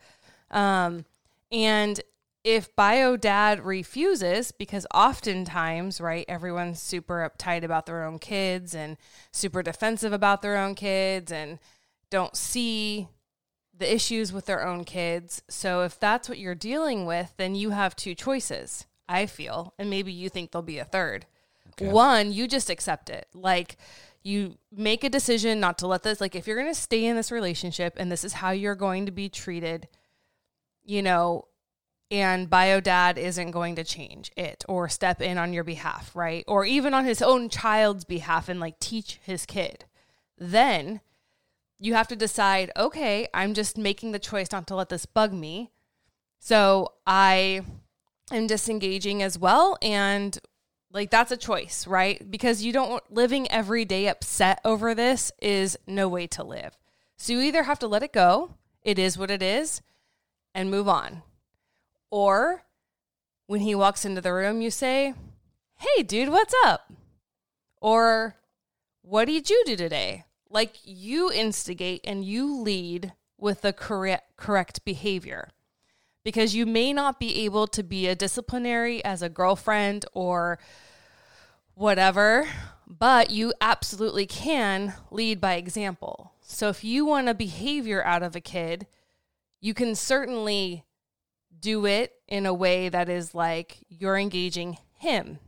[0.49, 1.06] Um,
[1.52, 2.02] and
[2.43, 8.97] if bio dad refuses, because oftentimes, right, everyone's super uptight about their own kids and
[9.32, 11.60] super defensive about their own kids and
[12.10, 13.08] don't see
[13.75, 15.41] the issues with their own kids.
[15.49, 19.73] So if that's what you're dealing with, then you have two choices, I feel.
[19.79, 21.25] And maybe you think there'll be a third.
[21.71, 21.91] Okay.
[21.91, 23.27] One, you just accept it.
[23.33, 23.77] Like,
[24.21, 27.15] you make a decision not to let this, like, if you're going to stay in
[27.15, 29.88] this relationship and this is how you're going to be treated,
[30.86, 31.47] you know,
[32.12, 36.43] and bio dad isn't going to change it or step in on your behalf, right?
[36.47, 39.86] Or even on his own child's behalf and like teach his kid.
[40.38, 41.01] Then
[41.84, 45.34] you have to decide, okay, I'm just making the choice not to let this bug
[45.34, 45.69] me.
[46.39, 47.60] So I
[48.32, 50.39] am disengaging as well and
[50.93, 52.32] like that's a choice, right?
[52.32, 56.78] Because you don't living every day upset over this is no way to live.
[57.17, 59.82] So you either have to let it go, it is what it is,
[60.56, 61.22] and move on.
[62.10, 62.63] Or
[63.48, 65.15] when he walks into the room, you say,
[65.76, 66.93] Hey, dude, what's up?
[67.82, 68.38] Or
[69.02, 70.24] what did you do today?
[70.53, 75.49] Like you instigate and you lead with the correct, correct behavior
[76.23, 80.59] because you may not be able to be a disciplinary as a girlfriend or
[81.73, 82.47] whatever,
[82.87, 86.33] but you absolutely can lead by example.
[86.41, 88.85] So if you want a behavior out of a kid,
[89.59, 90.85] you can certainly
[91.59, 95.39] do it in a way that is like you're engaging him.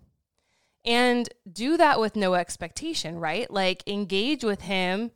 [0.85, 3.49] And do that with no expectation, right?
[3.49, 5.11] Like engage with him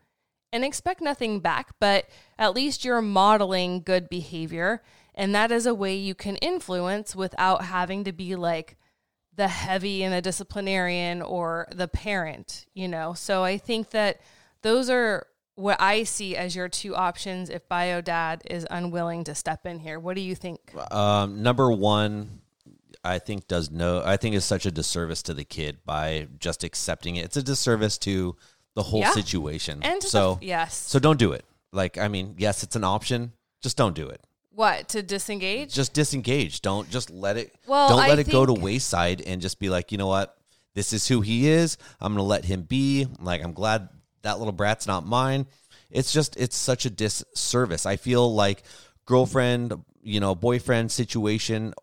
[0.51, 2.05] and expect nothing back, but
[2.37, 4.81] at least you're modeling good behavior.
[5.13, 8.77] And that is a way you can influence without having to be like
[9.35, 13.13] the heavy and the disciplinarian or the parent, you know?
[13.13, 14.21] So I think that
[14.63, 19.35] those are what I see as your two options if bio dad is unwilling to
[19.35, 19.99] step in here.
[19.99, 20.73] What do you think?
[20.91, 22.41] Um, number one,
[23.03, 24.01] I think does no.
[24.03, 27.25] I think is such a disservice to the kid by just accepting it.
[27.25, 28.35] It's a disservice to
[28.75, 29.11] the whole yeah.
[29.11, 29.79] situation.
[29.83, 31.45] And so the, yes, so don't do it.
[31.71, 33.33] Like I mean, yes, it's an option.
[33.61, 34.21] Just don't do it.
[34.51, 35.73] What to disengage?
[35.73, 36.61] Just disengage.
[36.61, 37.55] Don't just let it.
[37.67, 40.35] Well, don't let I it go to wayside and just be like, you know what,
[40.75, 41.77] this is who he is.
[42.01, 43.07] I'm gonna let him be.
[43.19, 43.87] Like I'm glad
[44.23, 45.47] that little brat's not mine.
[45.89, 47.85] It's just it's such a disservice.
[47.85, 48.63] I feel like
[49.05, 51.73] girlfriend, you know, boyfriend situation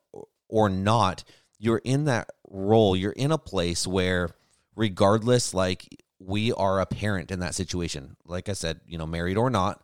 [0.49, 1.25] or not,
[1.59, 2.97] you're in that role.
[2.97, 4.31] You're in a place where
[4.75, 8.17] regardless like we are a parent in that situation.
[8.25, 9.83] Like I said, you know, married or not,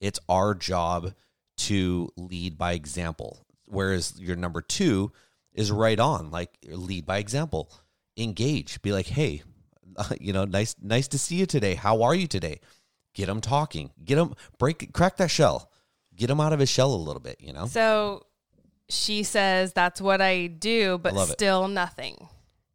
[0.00, 1.14] it's our job
[1.58, 3.46] to lead by example.
[3.66, 5.12] Whereas your number 2
[5.54, 7.72] is right on, like lead by example.
[8.16, 8.82] Engage.
[8.82, 9.42] Be like, "Hey,
[10.20, 11.74] you know, nice nice to see you today.
[11.74, 12.60] How are you today?
[13.14, 13.90] Get him talking.
[14.04, 15.70] Get him break crack that shell.
[16.14, 17.66] Get him out of his shell a little bit, you know?
[17.66, 18.26] So
[18.92, 21.68] she says that's what I do, but still it.
[21.68, 22.28] nothing.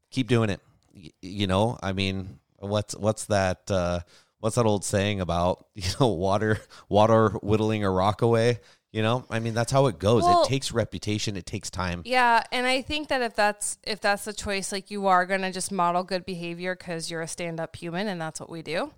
[0.10, 0.60] Keep doing it.
[0.96, 4.00] Y- you know, I mean, what's what's that uh
[4.40, 8.60] what's that old saying about, you know, water water whittling a rock away?
[8.92, 10.24] You know, I mean that's how it goes.
[10.24, 12.02] Well, it takes reputation, it takes time.
[12.04, 15.52] Yeah, and I think that if that's if that's the choice, like you are gonna
[15.52, 18.92] just model good behavior because you're a stand up human, and that's what we do.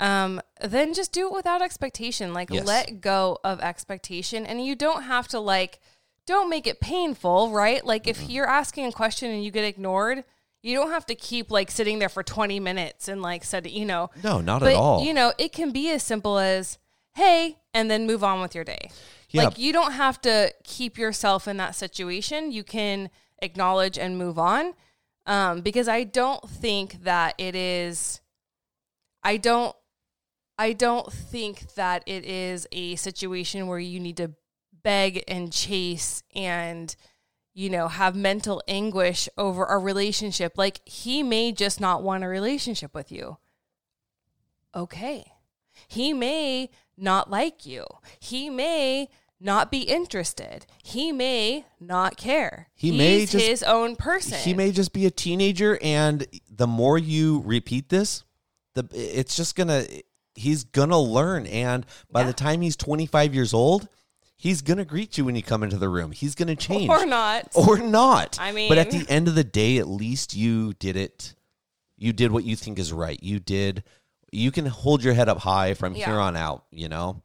[0.00, 2.32] Um, then just do it without expectation.
[2.32, 2.64] Like yes.
[2.64, 5.80] let go of expectation, and you don't have to like
[6.26, 7.84] don't make it painful, right?
[7.84, 8.22] Like mm-hmm.
[8.22, 10.24] if you're asking a question and you get ignored,
[10.62, 13.84] you don't have to keep like sitting there for 20 minutes and like said, you
[13.84, 15.04] know, no, not but, at all.
[15.04, 16.78] You know, it can be as simple as,
[17.14, 18.90] hey, and then move on with your day.
[19.30, 19.44] Yeah.
[19.44, 22.52] Like you don't have to keep yourself in that situation.
[22.52, 23.10] You can
[23.42, 24.74] acknowledge and move on.
[25.26, 28.20] Um, because I don't think that it is
[29.22, 29.74] I don't
[30.58, 34.32] I don't think that it is a situation where you need to
[34.84, 36.94] beg and chase and
[37.52, 42.28] you know have mental anguish over a relationship like he may just not want a
[42.28, 43.38] relationship with you
[44.74, 45.32] okay
[45.88, 47.84] he may not like you
[48.20, 49.08] he may
[49.44, 50.66] not be interested.
[50.82, 52.68] He may not care.
[52.74, 54.38] He He's may just his own person.
[54.38, 58.24] He may just be a teenager, and the more you repeat this,
[58.74, 59.84] the it's just gonna
[60.34, 61.46] he's gonna learn.
[61.46, 62.28] And by yeah.
[62.28, 63.88] the time he's twenty five years old,
[64.44, 66.12] he's gonna greet you when you come into the room.
[66.12, 68.38] He's gonna change or not, or not.
[68.38, 71.34] I mean, but at the end of the day, at least you did it.
[71.96, 73.20] You did what you think is right.
[73.22, 73.82] You did.
[74.30, 76.06] You can hold your head up high from yeah.
[76.06, 76.66] here on out.
[76.70, 77.22] You know.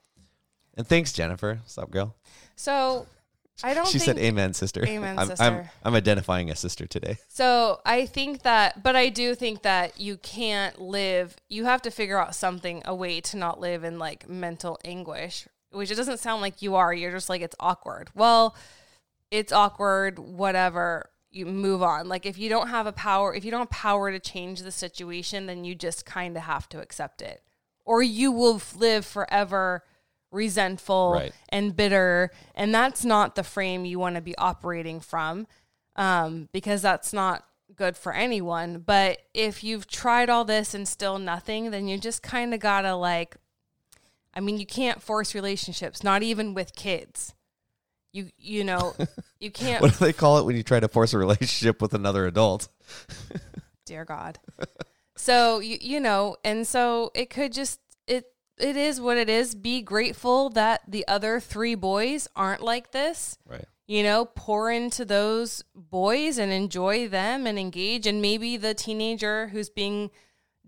[0.78, 1.60] And thanks, Jennifer.
[1.62, 2.16] What's up, girl?
[2.56, 3.06] So
[3.64, 3.88] I don't.
[3.88, 5.44] She said, "Amen, sister." Amen, I'm, sister.
[5.44, 7.18] I'm, I'm identifying a sister today.
[7.28, 11.36] So I think that, but I do think that you can't live.
[11.50, 15.48] You have to figure out something, a way to not live in like mental anguish.
[15.72, 16.94] Which it doesn't sound like you are.
[16.94, 18.10] You're just like it's awkward.
[18.16, 18.56] Well,
[19.32, 22.08] it's awkward, whatever, you move on.
[22.08, 24.72] Like if you don't have a power, if you don't have power to change the
[24.72, 27.44] situation, then you just kind of have to accept it.
[27.86, 29.84] Or you will live forever
[30.32, 31.34] resentful Right.
[31.50, 35.48] and bitter, and that's not the frame you want to be operating from.
[35.96, 37.44] Um, because that's not
[37.76, 38.80] good for anyone.
[38.80, 42.96] But if you've tried all this and still nothing, then you just kind of gotta
[42.96, 43.36] like
[44.40, 47.34] I mean, you can't force relationships, not even with kids.
[48.14, 48.96] You you know,
[49.42, 51.94] you can't What do they call it when you try to force a relationship with
[51.94, 52.70] another adult?
[53.86, 54.40] dear God.
[55.18, 58.28] So you you know, and so it could just it
[58.58, 59.56] it is what it is.
[59.56, 63.38] Be grateful that the other three boys aren't like this.
[63.46, 63.66] Right.
[63.88, 68.08] You know, pour into those boys and enjoy them and engage.
[68.08, 70.12] And maybe the teenager who's being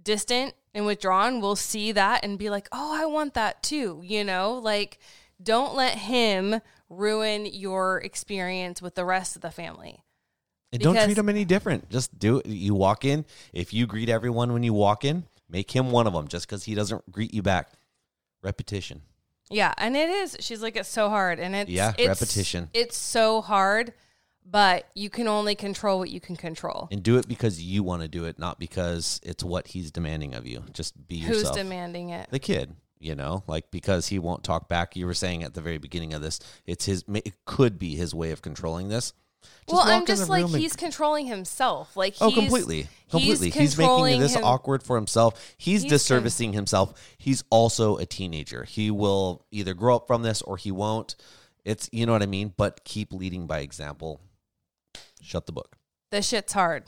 [0.04, 4.02] distant and withdrawn will see that and be like, oh, I want that too.
[4.04, 5.00] You know, like
[5.42, 10.04] don't let him ruin your experience with the rest of the family.
[10.74, 11.90] And don't treat them any different.
[11.90, 12.46] Just do it.
[12.46, 13.26] You walk in.
[13.52, 16.64] If you greet everyone when you walk in, make him one of them just because
[16.64, 17.74] he doesn't greet you back.
[18.42, 19.02] Repetition.
[19.50, 20.38] Yeah, and it is.
[20.40, 22.70] She's like, it's so hard, and it's Yeah, it's, repetition.
[22.74, 23.94] It's so hard,
[24.46, 26.88] but you can only control what you can control.
[26.92, 30.34] And do it because you want to do it, not because it's what he's demanding
[30.36, 30.64] of you.
[30.74, 31.56] Just be Who's yourself.
[31.56, 32.28] demanding it?
[32.32, 34.96] the kid, you know, like because he won't talk back.
[34.96, 37.04] You were saying at the very beginning of this, it's his.
[37.14, 39.14] It could be his way of controlling this.
[39.68, 41.96] Just well, I'm just like room and- he's controlling himself.
[41.98, 43.50] Like Oh, completely, completely.
[43.50, 45.56] He's, making this him- awkward for himself.
[45.58, 46.94] He's, He's con- disservicing himself.
[47.18, 48.66] He's also a teenager.
[48.66, 51.16] He will either grow up from this or he won't.
[51.66, 52.54] It's you know what I mean.
[52.56, 54.22] But keep leading by example.
[55.22, 55.78] Shut the book.
[56.10, 56.84] The shit's hard,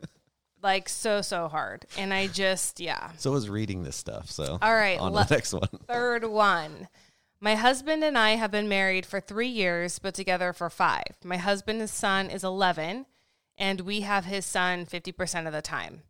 [0.62, 3.12] like so so hard, and I just yeah.
[3.16, 4.30] So is reading this stuff.
[4.30, 5.68] So All right, on le- the next one.
[5.88, 6.88] Third one.
[7.42, 11.16] My husband and I have been married for three years, but together for five.
[11.24, 13.06] My husband's son is 11,
[13.56, 16.02] and we have his son 50% of the time.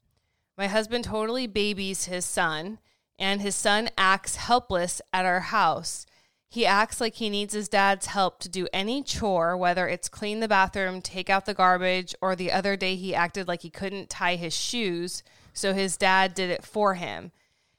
[0.58, 2.80] My husband totally babies his son,
[3.16, 6.04] and his son acts helpless at our house.
[6.52, 10.40] He acts like he needs his dad's help to do any chore, whether it's clean
[10.40, 14.10] the bathroom, take out the garbage, or the other day he acted like he couldn't
[14.10, 15.22] tie his shoes,
[15.52, 17.30] so his dad did it for him.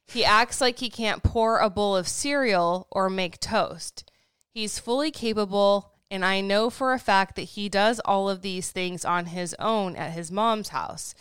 [0.07, 4.09] He acts like he can't pour a bowl of cereal or make toast.
[4.53, 8.71] He's fully capable, and I know for a fact that he does all of these
[8.71, 11.13] things on his own at his mom's house.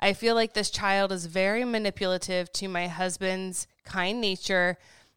[0.00, 4.76] I feel like this child is very manipulative to my husband's kind nature,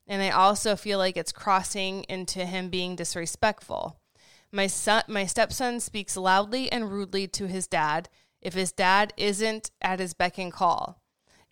[0.09, 3.99] and I also feel like it's crossing into him being disrespectful.
[4.51, 8.09] My son, my stepson speaks loudly and rudely to his dad
[8.41, 10.99] if his dad isn't at his beck and call.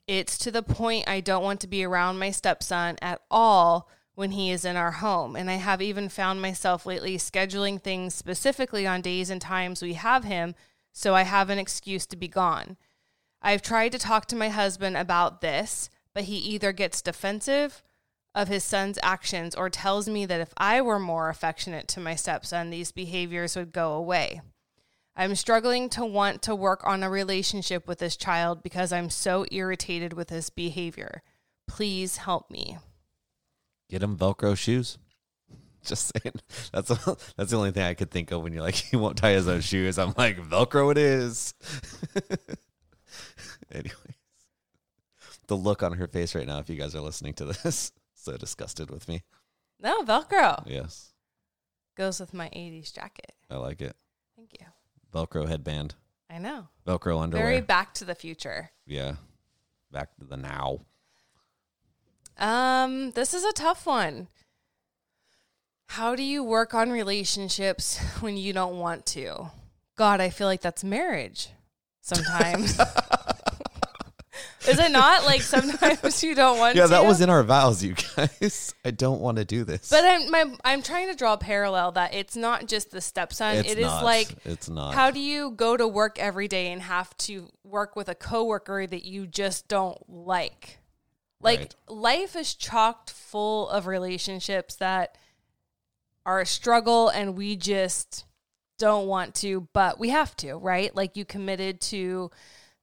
[0.08, 4.32] It's to the point I don't want to be around my stepson at all when
[4.32, 5.36] he is in our home.
[5.36, 9.94] And I have even found myself lately scheduling things specifically on days and times we
[9.94, 10.56] have him
[10.92, 12.76] so I have an excuse to be gone.
[13.40, 17.84] I've tried to talk to my husband about this, but he either gets defensive
[18.38, 22.14] of his son's actions or tells me that if I were more affectionate to my
[22.14, 24.42] stepson, these behaviors would go away.
[25.16, 29.48] I'm struggling to want to work on a relationship with this child because I'm so
[29.52, 31.24] irritated with his behavior.
[31.68, 32.78] Please help me.
[33.90, 35.00] Get him Velcro shoes.
[35.84, 36.36] Just saying.
[36.72, 36.90] That's
[37.36, 39.48] that's the only thing I could think of when you're like he won't tie his
[39.48, 39.98] own shoes.
[39.98, 41.56] I'm like Velcro it is.
[43.72, 43.94] Anyways,
[45.48, 46.60] the look on her face right now.
[46.60, 47.92] If you guys are listening to this,
[48.28, 49.24] so disgusted with me.
[49.80, 51.14] No, Velcro Yes,
[51.96, 53.34] goes with my 80s jacket.
[53.50, 53.96] I like it.
[54.36, 54.66] Thank you.
[55.14, 55.96] Velcro headband,
[56.30, 56.68] I know.
[56.86, 57.46] Velcro underwear.
[57.46, 58.72] Very back to the future.
[58.86, 59.14] yeah,
[59.92, 60.80] back to the now.
[62.38, 64.28] Um, this is a tough one.
[65.88, 69.52] How do you work on relationships when you don't want to?
[69.96, 71.50] God, I feel like that's marriage
[72.02, 72.80] sometimes.
[74.68, 75.26] is it not?
[75.26, 76.80] Like sometimes you don't want to?
[76.80, 76.92] Yeah, to.
[76.92, 78.74] that was in our vows, you guys.
[78.86, 79.90] I don't want to do this.
[79.90, 83.58] But I'm my, I'm trying to draw a parallel that it's not just the stepson.
[83.58, 84.04] it's It is not.
[84.04, 84.94] like it's not.
[84.94, 88.86] how do you go to work every day and have to work with a coworker
[88.88, 90.80] that you just don't like?
[91.40, 91.76] Like Right.
[91.88, 95.18] life is chocked full of relationships that
[96.26, 98.26] are a struggle and we just
[98.80, 100.96] don't want to, but we have to, right?
[100.96, 102.32] Like you committed to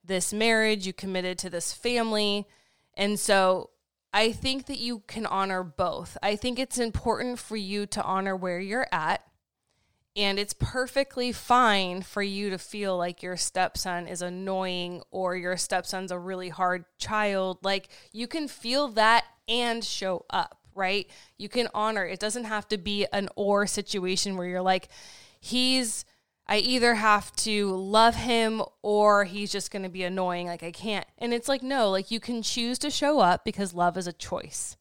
[0.05, 2.47] this marriage, you committed to this family.
[2.95, 3.71] And so
[4.13, 6.17] I think that you can honor both.
[6.23, 9.23] I think it's important for you to honor where you're at.
[10.17, 15.57] And it's perfectly fine for you to feel like your stepson is annoying or your
[15.57, 17.59] stepson's a really hard child.
[17.65, 21.11] Like you can feel that and show up, right?
[21.37, 22.07] You can honor.
[22.07, 24.89] It doesn't have to be an or situation where you're like,
[25.41, 26.05] he's
[26.47, 30.72] I either have to love him or he's just going to be annoying like I
[30.72, 31.07] can't.
[31.18, 34.12] And it's like no, like you can choose to show up because love is a
[34.12, 34.76] choice.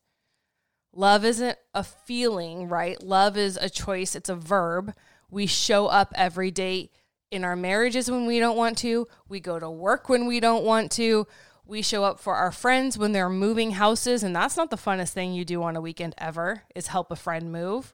[0.96, 3.02] Love isn't a feeling, right?
[3.02, 4.94] Love is a choice, it's a verb.
[5.30, 6.92] We show up every day
[7.32, 9.08] in our marriages when we don't want to.
[9.28, 11.26] We go to work when we don't want to.
[11.66, 15.14] We show up for our friends when they're moving houses and that's not the funnest
[15.14, 17.94] thing you do on a weekend ever is help a friend move.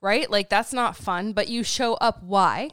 [0.00, 0.28] Right?
[0.28, 2.70] Like that's not fun, but you show up why?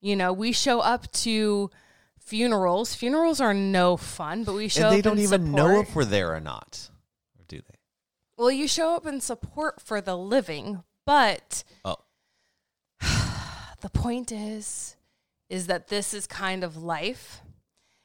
[0.00, 1.70] You know, we show up to
[2.18, 2.94] funerals.
[2.94, 5.94] Funerals are no fun, but we show and they up don't in even know if
[5.94, 6.90] we're there or not.
[7.38, 7.78] Or do they?
[8.36, 11.96] Well, you show up in support for the living, but Oh.
[13.80, 14.96] the point is
[15.48, 17.40] is that this is kind of life.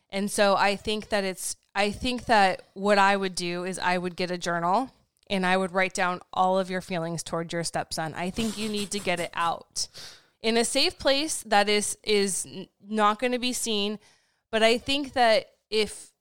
[0.10, 3.98] And so I think that it's I think that what I would do is I
[3.98, 4.92] would get a journal
[5.30, 8.14] and I would write down all of your feelings toward your stepson.
[8.14, 9.88] I think you need to get it out
[10.44, 12.46] in a safe place that is is
[12.88, 13.98] not going to be seen,
[14.52, 16.12] but I think that if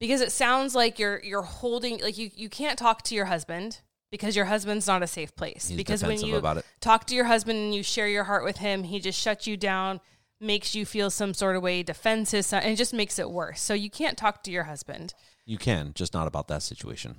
[0.00, 3.80] because it sounds like you're you're holding like you you can't talk to your husband
[4.10, 5.68] because your husband's not a safe place.
[5.68, 6.40] He's because when you
[6.80, 9.56] talk to your husband and you share your heart with him he just shuts you
[9.56, 10.00] down
[10.40, 13.30] makes you feel some sort of way defends his son and it just makes it
[13.30, 13.60] worse.
[13.60, 15.14] So you can't talk to your husband.
[15.44, 17.16] You can, just not about that situation.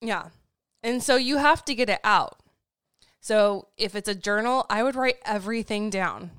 [0.00, 0.28] yeah.
[0.84, 2.41] And so you have to get it out
[3.24, 6.30] so if it's a journal i would write everything down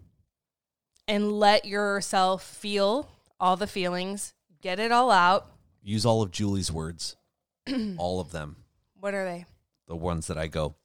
[1.07, 3.09] and let yourself feel
[3.39, 5.47] all the feelings get it all out
[5.85, 7.17] Use all of Julie's words,
[7.97, 8.55] all of them,
[9.01, 9.45] what are they
[9.87, 10.75] the ones that I go.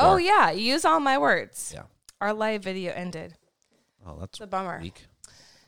[0.00, 1.84] oh Or- yeah use all my words Yeah.
[2.20, 3.34] our live video ended
[4.06, 5.06] Oh, that's a bummer weak.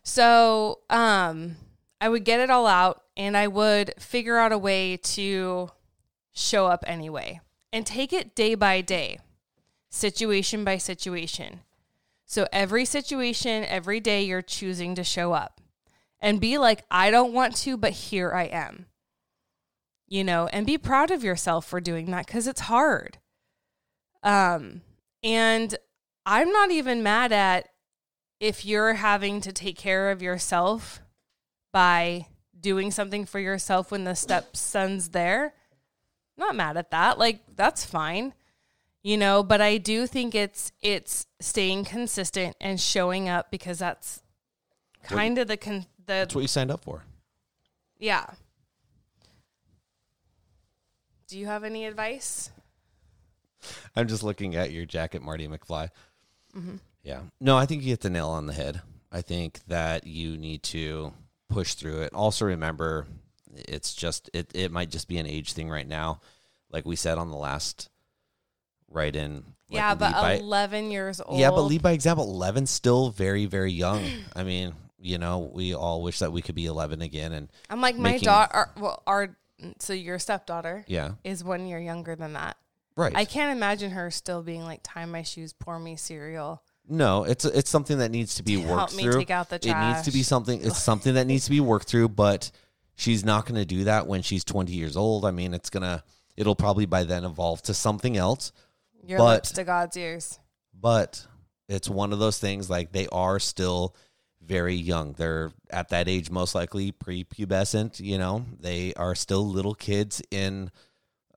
[0.02, 1.56] So, um,
[2.00, 5.70] I would get it all out and I would figure out a way to
[6.34, 7.40] show up anyway
[7.76, 9.18] and take it day by day,
[9.90, 11.60] situation by situation.
[12.24, 15.60] So, every situation, every day, you're choosing to show up
[16.18, 18.86] and be like, I don't want to, but here I am.
[20.08, 23.18] You know, and be proud of yourself for doing that because it's hard.
[24.22, 24.80] Um,
[25.22, 25.76] and
[26.24, 27.68] I'm not even mad at
[28.40, 31.02] if you're having to take care of yourself
[31.74, 35.52] by doing something for yourself when the stepson's there,
[36.36, 37.18] not mad at that.
[37.18, 38.34] Like that's fine.
[39.02, 44.22] You know, but I do think it's it's staying consistent and showing up because that's
[45.04, 47.04] kind of the con- the That's what you signed up for.
[47.98, 48.26] yeah.
[51.28, 52.50] Do you have any advice?
[53.96, 55.88] I'm just looking at your jacket, Marty McFly.
[56.56, 56.76] Mm-hmm.
[57.02, 57.22] Yeah.
[57.40, 58.80] No, I think you hit the nail on the head.
[59.10, 61.12] I think that you need to
[61.48, 62.14] push through it.
[62.14, 63.06] Also, remember,
[63.68, 64.50] it's just it.
[64.54, 66.20] It might just be an age thing right now,
[66.70, 67.88] like we said on the last
[68.88, 69.44] write in.
[69.68, 71.38] yeah, but 11 years old.
[71.38, 72.24] yeah, but lead by example.
[72.24, 74.04] Eleven still very, very young.
[74.34, 77.80] I mean, you know, we all wish that we could be 11 again, and I'm
[77.80, 78.70] like my daughter.
[78.78, 79.36] Well, our
[79.78, 82.56] so your stepdaughter yeah, is one year younger than that.
[82.96, 83.14] right.
[83.16, 86.62] I can't imagine her still being like, tie my shoes, pour me cereal.
[86.88, 89.18] No, it's it's something that needs to be Help worked me through.
[89.18, 90.60] take out the It needs to be something.
[90.62, 92.10] It's something that needs to be worked through.
[92.10, 92.50] But
[92.96, 95.24] she's not going to do that when she's twenty years old.
[95.24, 96.02] I mean, it's gonna.
[96.36, 98.52] It'll probably by then evolve to something else.
[99.06, 100.38] Your But- lips to God's ears.
[100.78, 101.26] But
[101.68, 102.68] it's one of those things.
[102.68, 103.94] Like they are still
[104.42, 105.14] very young.
[105.14, 108.00] They're at that age, most likely prepubescent.
[108.00, 110.70] You know, they are still little kids in.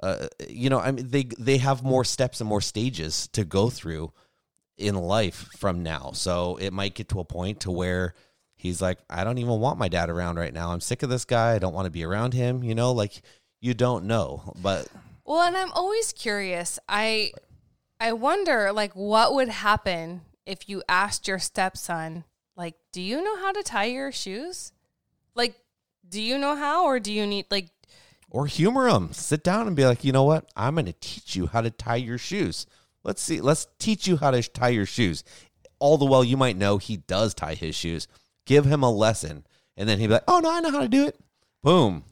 [0.02, 3.70] Uh, you know, I mean, they they have more steps and more stages to go
[3.70, 4.12] through
[4.78, 6.12] in life from now.
[6.14, 8.14] So it might get to a point to where
[8.60, 10.72] he's like, I don't even want my dad around right now.
[10.72, 11.54] I'm sick of this guy.
[11.54, 12.62] I don't want to be around him.
[12.64, 13.22] You know, like
[13.62, 14.88] you don't know, but
[15.26, 16.78] Well, and I'm always curious.
[16.88, 17.32] I
[18.00, 22.26] I wonder like what would happen if you asked your stepson,
[22.58, 24.74] like, do you know how to tie your shoes?
[25.36, 25.56] Like,
[26.08, 27.70] do you know how or do you need like
[28.30, 29.12] or humor him.
[29.14, 30.46] Sit down and be like, you know what?
[30.56, 32.66] I'm going to teach you how to tie your shoes.
[33.04, 33.42] Let's see.
[33.42, 35.24] Let's teach you how to tie your shoes.
[35.80, 38.08] All the while, you might know he does tie his shoes.
[38.50, 39.46] Give him a lesson,
[39.78, 41.20] and then he'd be like, "Oh no, I know how to do it."
[41.62, 42.04] Boom.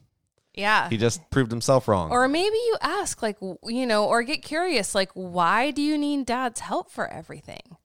[0.54, 0.88] yeah.
[0.88, 2.12] He just proved himself wrong.
[2.12, 6.26] Or maybe you ask, like, you know, or get curious, like, why do you need
[6.26, 7.76] dad's help for everything?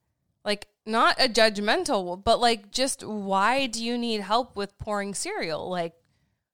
[0.44, 5.68] Like, not a judgmental, but like, just why do you need help with pouring cereal?
[5.68, 5.94] Like,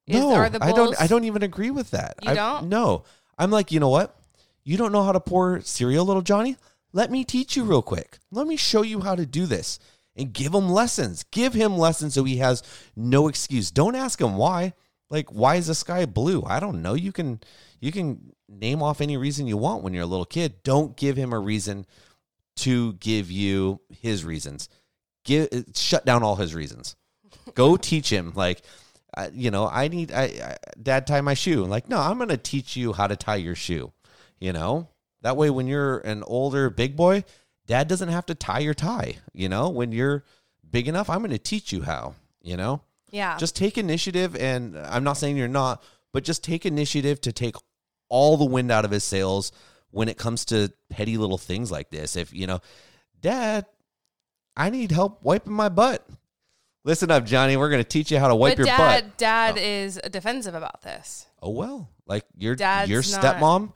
[0.07, 0.99] is, no, are the I don't.
[0.99, 2.15] I don't even agree with that.
[2.23, 2.69] You I- don't?
[2.71, 3.05] No,
[3.37, 4.17] I'm like, you know what?
[4.65, 6.57] You don't know how to pour cereal, little Johnny.
[6.93, 8.19] Let me teach you real quick.
[8.31, 9.79] Let me show you how to do this,
[10.21, 11.25] and give him lessons.
[11.31, 12.63] Give him lessons so he has
[12.95, 13.71] no excuse.
[13.71, 14.75] Don't ask him why.
[15.09, 16.45] Like, why is the sky blue?
[16.47, 16.95] I don't know.
[16.95, 17.41] You can
[17.81, 20.63] you can name off any reason you want when you're a little kid.
[20.63, 21.87] Don't give him a reason
[22.57, 24.69] to give you his reasons.
[25.25, 26.95] Give shut down all his reasons.
[27.55, 28.63] Go teach him like
[29.17, 31.65] uh, you know, I need I, I dad tie my shoe.
[31.65, 33.93] Like, no, I'm going to teach you how to tie your shoe,
[34.39, 34.89] you know?
[35.23, 37.25] That way when you're an older big boy,
[37.71, 39.69] dad doesn't have to tie your tie, you know?
[39.69, 40.25] When you're
[40.69, 42.83] big enough, I'm going to teach you how, you know?
[43.13, 43.39] Yeah.
[43.39, 45.81] Just take initiative and I'm not saying you're not,
[46.13, 47.55] but just take initiative to take
[48.09, 49.53] all the wind out of his sails
[49.93, 52.17] when it comes to petty little things like this.
[52.17, 52.59] If, you know,
[53.21, 53.67] dad,
[54.57, 56.05] I need help wiping my butt.
[56.83, 57.57] Listen up, Johnny.
[57.57, 59.17] We're going to teach you how to wipe but your dad, butt.
[59.17, 59.63] Dad oh.
[59.63, 61.27] is defensive about this.
[61.41, 63.73] Oh well, like your Dad's your not- stepmom,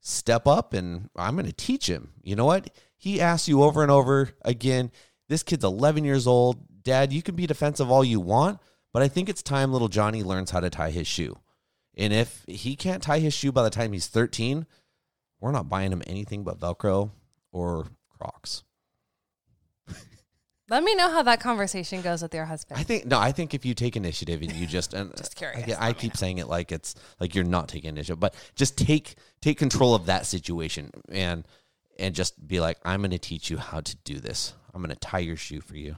[0.00, 2.12] step up and I'm going to teach him.
[2.22, 2.68] You know what?
[2.98, 4.90] He asks you over and over again.
[5.28, 6.82] This kid's 11 years old.
[6.82, 8.60] Dad, you can be defensive all you want,
[8.92, 11.38] but I think it's time little Johnny learns how to tie his shoe.
[11.96, 14.66] And if he can't tie his shoe by the time he's 13,
[15.40, 17.10] we're not buying him anything but Velcro
[17.52, 18.64] or Crocs.
[20.68, 22.78] Let me know how that conversation goes with your husband.
[22.78, 23.18] I think no.
[23.18, 25.76] I think if you take initiative and you just and Just curious.
[25.78, 29.14] I, I keep saying it like it's like you're not taking initiative, but just take
[29.40, 31.46] take control of that situation and
[31.98, 34.54] and just be like, I'm going to teach you how to do this.
[34.72, 35.96] I'm going to tie your shoe for you.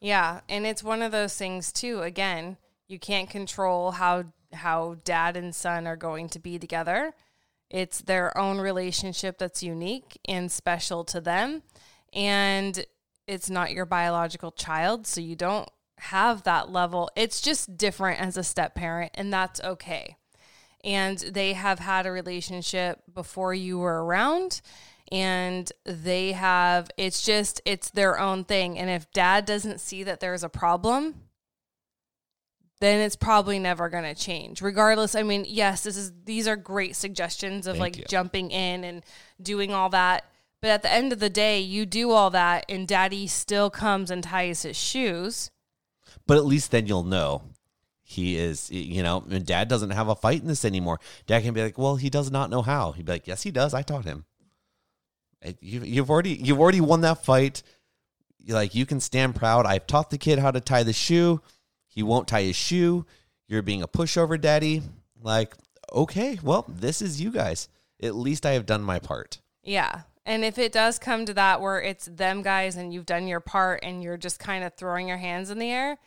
[0.00, 2.00] Yeah, and it's one of those things too.
[2.00, 2.56] Again,
[2.88, 7.14] you can't control how how dad and son are going to be together.
[7.68, 11.62] It's their own relationship that's unique and special to them,
[12.12, 12.84] and
[13.28, 15.68] it's not your biological child, so you don't
[15.98, 17.10] have that level.
[17.14, 20.16] It's just different as a step parent, and that's okay.
[20.82, 24.62] And they have had a relationship before you were around,
[25.10, 30.20] and they have it's just it's their own thing and if dad doesn't see that
[30.20, 31.14] there's a problem
[32.80, 36.56] then it's probably never going to change regardless i mean yes this is these are
[36.56, 38.04] great suggestions of Thank like you.
[38.08, 39.04] jumping in and
[39.42, 40.24] doing all that
[40.62, 44.10] but at the end of the day you do all that and daddy still comes
[44.10, 45.50] and ties his shoes
[46.26, 47.42] But at least then you'll know
[48.10, 50.98] he is, you know, and dad doesn't have a fight in this anymore.
[51.26, 52.90] Dad can be like, well, he does not know how.
[52.90, 53.72] He'd be like, yes, he does.
[53.72, 54.24] I taught him.
[55.60, 57.62] You, you've already you've already won that fight.
[58.38, 59.66] You're like you can stand proud.
[59.66, 61.40] I've taught the kid how to tie the shoe.
[61.88, 63.06] He won't tie his shoe.
[63.48, 64.82] You're being a pushover, daddy.
[65.20, 65.54] Like,
[65.92, 67.68] okay, well, this is you guys.
[68.02, 69.40] At least I have done my part.
[69.62, 70.02] Yeah.
[70.24, 73.40] And if it does come to that where it's them guys and you've done your
[73.40, 75.98] part and you're just kind of throwing your hands in the air,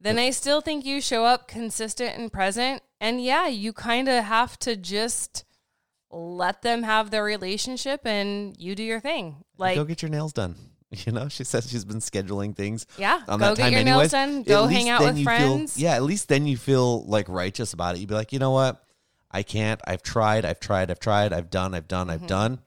[0.00, 2.82] then I still think you show up consistent and present.
[3.00, 5.44] And yeah, you kind of have to just
[6.10, 9.44] let them have their relationship and you do your thing.
[9.56, 10.54] Like, go get your nails done.
[10.90, 12.86] You know, she says she's been scheduling things.
[12.96, 14.10] yeah, on go that get time your anyways.
[14.10, 15.74] nails done, go least hang out with friends.
[15.74, 17.98] Feel, yeah, at least then you feel like righteous about it.
[17.98, 18.82] You'd be like, you know what?
[19.30, 19.82] I can't.
[19.86, 20.46] I've tried.
[20.46, 20.90] I've tried.
[20.90, 21.34] I've tried.
[21.34, 21.74] I've done.
[21.74, 22.06] I've done.
[22.06, 22.22] Mm-hmm.
[22.22, 22.58] I've done.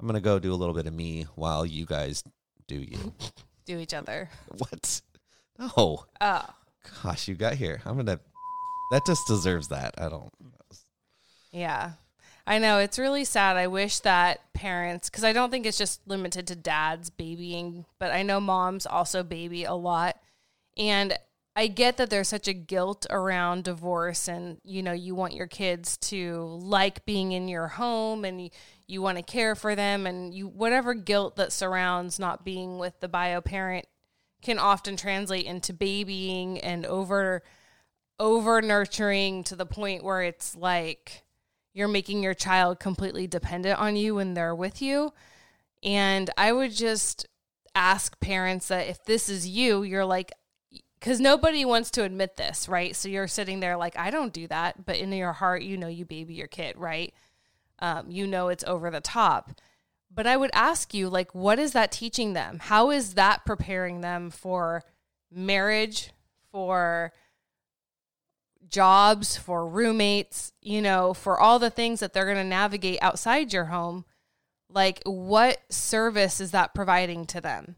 [0.00, 2.24] I'm gonna go do a little bit of me while you guys
[2.66, 3.12] do you.
[3.66, 4.30] Do each other.
[4.58, 5.02] what?
[5.58, 6.06] No.
[6.20, 6.46] Oh,
[7.02, 7.82] Gosh, you got here.
[7.84, 8.18] I'm gonna.
[8.92, 9.94] That just deserves that.
[9.98, 10.30] I don't.
[11.52, 11.92] Yeah.
[12.46, 13.56] I know it's really sad.
[13.56, 18.12] I wish that parents, because I don't think it's just limited to dads babying, but
[18.12, 20.18] I know moms also baby a lot.
[20.76, 21.16] And
[21.54, 25.46] I get that there's such a guilt around divorce, and you know, you want your
[25.46, 28.50] kids to like being in your home and you,
[28.86, 32.98] you want to care for them, and you whatever guilt that surrounds not being with
[33.00, 33.86] the bio parent
[34.40, 37.42] can often translate into babying and over
[38.18, 41.22] over nurturing to the point where it's like
[41.72, 45.12] you're making your child completely dependent on you when they're with you.
[45.82, 47.26] And I would just
[47.74, 50.32] ask parents that if this is you, you're like,
[51.00, 52.94] because nobody wants to admit this, right?
[52.94, 54.84] So you're sitting there like, I don't do that.
[54.84, 57.12] But in your heart, you know, you baby your kid, right?
[57.80, 59.50] Um, you know, it's over the top.
[60.14, 62.58] But I would ask you, like, what is that teaching them?
[62.60, 64.84] How is that preparing them for
[65.32, 66.10] marriage,
[66.52, 67.12] for
[68.72, 73.52] jobs, for roommates, you know, for all the things that they're going to navigate outside
[73.52, 74.04] your home,
[74.68, 77.76] like what service is that providing to them?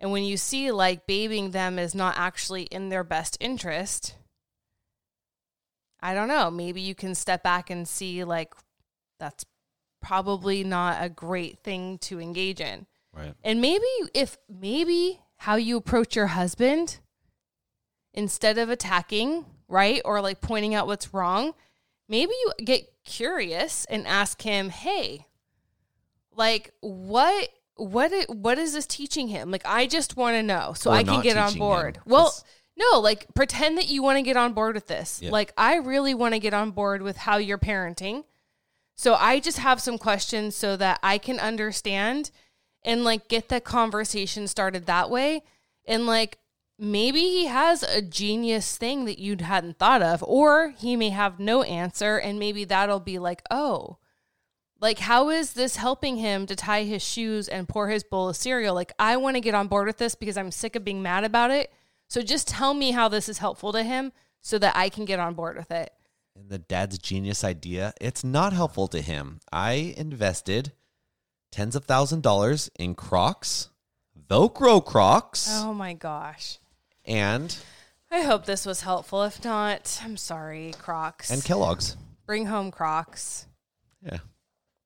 [0.00, 4.16] And when you see like babying them is not actually in their best interest,
[6.00, 8.52] I don't know, maybe you can step back and see like
[9.18, 9.46] that's
[10.02, 12.86] probably not a great thing to engage in.
[13.14, 13.32] Right.
[13.42, 16.98] And maybe if maybe how you approach your husband
[18.12, 20.00] instead of attacking, right?
[20.04, 21.52] Or like pointing out what's wrong,
[22.08, 25.26] maybe you get curious and ask him, "Hey,
[26.34, 28.12] like what What?
[28.28, 29.50] What is this teaching him?
[29.50, 32.32] Like I just want to know so Or I can get on board." him, well,
[32.76, 35.20] no, like pretend that you want to get on board with this.
[35.20, 35.30] Yeah.
[35.30, 38.24] Like I really want to get on board with how you're parenting.
[38.94, 42.30] So I just have some questions so that I can understand
[42.84, 45.42] and like get the conversation started that way.
[45.84, 46.38] And like
[46.78, 51.38] maybe he has a genius thing that you hadn't thought of, or he may have
[51.40, 53.98] no answer, and maybe that'll be like, oh,
[54.80, 58.36] like how is this helping him to tie his shoes and pour his bowl of
[58.36, 58.74] cereal?
[58.74, 61.24] Like, I want to get on board with this because I'm sick of being mad
[61.24, 61.72] about it.
[62.08, 64.12] So just tell me how this is helpful to him
[64.42, 65.90] so that I can get on board with it.
[66.36, 69.40] And the dad's genius idea, it's not helpful to him.
[69.52, 70.72] I invested
[71.50, 73.70] tens of thousand dollars in Crocs,
[74.28, 76.58] Velcro Crocs, Oh my gosh.
[77.04, 77.56] And
[78.10, 79.22] I hope this was helpful.
[79.24, 81.30] If not, I'm sorry, Crocs.
[81.30, 81.96] and Kellogg's.
[82.26, 83.46] Bring home Crocs.
[84.04, 84.18] Yeah.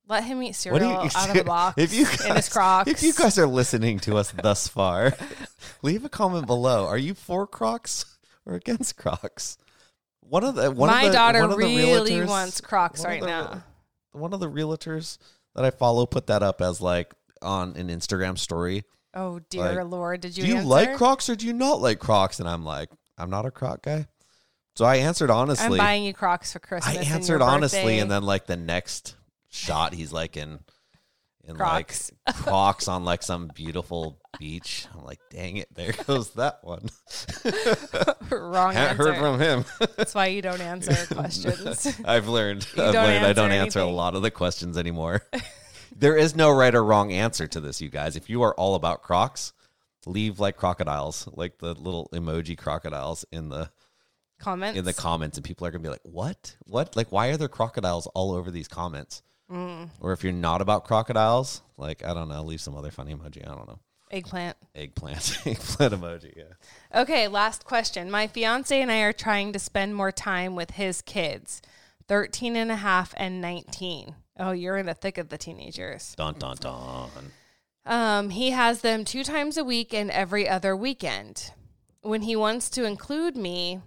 [0.08, 2.90] Let him eat cereal out of the box if you in his guys- Crocs.
[2.90, 5.12] If you guys are listening to us thus far,
[5.82, 6.86] leave a comment below.
[6.86, 8.16] Are you for Crocs
[8.46, 9.58] or against Crocs?
[10.20, 13.00] One of the one My of the, daughter one of the really realtors- wants Crocs
[13.00, 13.64] one of right the- now.
[14.12, 15.18] One of the realtors
[15.54, 17.12] that I follow put that up as like
[17.42, 18.84] on an Instagram story.
[19.18, 20.68] Oh dear Like, lord, did you do you answer?
[20.68, 22.38] like Crocs or do you not like Crocs?
[22.38, 22.88] And I'm like,
[23.18, 24.06] I'm not a Croc guy.
[24.76, 25.66] So I answered honestly.
[25.66, 26.96] I'm buying you Crocs for Christmas.
[26.96, 29.16] I and answered honestly, and then like the next
[29.48, 30.60] shot, he's like in
[31.42, 32.12] in Crocs.
[32.28, 34.86] like Crocs on like some beautiful beach.
[34.94, 36.88] I'm like, dang it, there goes that one.
[38.30, 39.64] wrong Haven't heard from him.
[39.96, 42.00] That's why you don't answer questions.
[42.04, 42.68] I've learned.
[42.74, 45.22] I've learned I don't answer answer a lot of the questions anymore.
[45.98, 48.16] There is no right or wrong answer to this, you guys.
[48.16, 49.52] If you are all about Crocs,
[50.06, 53.70] leave like crocodiles, like the little emoji crocodiles in the
[54.38, 56.56] Comments in the comments, and people are gonna be like, "What?
[56.64, 56.94] What?
[56.94, 59.90] Like, why are there crocodiles all over these comments?" Mm.
[60.00, 63.44] Or if you're not about crocodiles, like I don't know, leave some other funny emoji.
[63.44, 63.80] I don't know,
[64.12, 64.56] eggplant.
[64.76, 66.36] eggplant, eggplant emoji.
[66.36, 67.00] Yeah.
[67.00, 68.12] Okay, last question.
[68.12, 71.60] My fiance and I are trying to spend more time with his kids,
[72.06, 74.14] 13 and a half and 19.
[74.38, 76.14] Oh, you're in the thick of the teenagers.
[76.16, 77.10] Dun dun dun.
[77.84, 81.52] Um, he has them two times a week and every other weekend.
[82.02, 83.80] When he wants to include me,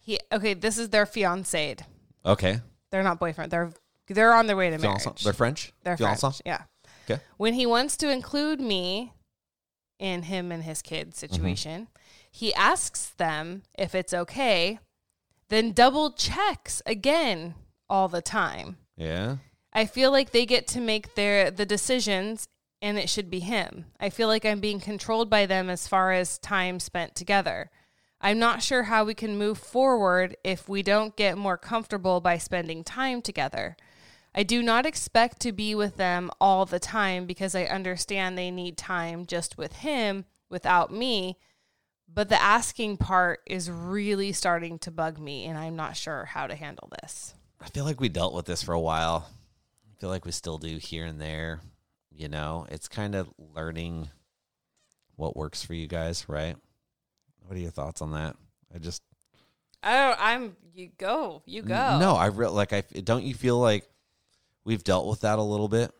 [0.00, 1.80] he okay, this is their fiancé.
[2.26, 2.60] Okay.
[2.90, 3.50] They're not boyfriend.
[3.52, 3.72] They're
[4.08, 5.22] they're on their way to marriage.
[5.22, 5.72] They're French.
[5.84, 6.20] They're Fiancé?
[6.20, 6.42] French.
[6.44, 6.62] Yeah.
[7.08, 7.22] Okay.
[7.36, 9.12] When he wants to include me
[9.98, 11.34] in him and his kids Mm-hmm.
[11.34, 11.88] situation,
[12.30, 14.78] he asks them if it's okay,
[15.48, 17.54] then double checks again
[17.88, 18.78] all the time.
[18.96, 19.36] Yeah.
[19.72, 22.46] I feel like they get to make their the decisions
[22.82, 23.86] and it should be him.
[24.00, 27.70] I feel like I'm being controlled by them as far as time spent together.
[28.20, 32.38] I'm not sure how we can move forward if we don't get more comfortable by
[32.38, 33.76] spending time together.
[34.34, 38.50] I do not expect to be with them all the time because I understand they
[38.50, 41.38] need time just with him without me.
[42.12, 46.46] But the asking part is really starting to bug me, and I'm not sure how
[46.46, 47.34] to handle this.
[47.60, 49.28] I feel like we dealt with this for a while.
[50.02, 51.60] Feel like we still do here and there.
[52.10, 54.10] You know, it's kind of learning
[55.14, 56.56] what works for you guys, right?
[57.46, 58.34] What are your thoughts on that?
[58.74, 59.00] I just
[59.84, 60.14] Oh.
[60.18, 60.56] I'm.
[60.74, 61.42] You go.
[61.46, 62.00] You go.
[62.00, 62.16] no.
[62.16, 62.72] I re- like.
[62.72, 63.22] I don't.
[63.22, 63.88] You feel like
[64.64, 65.92] we've dealt with that a little bit.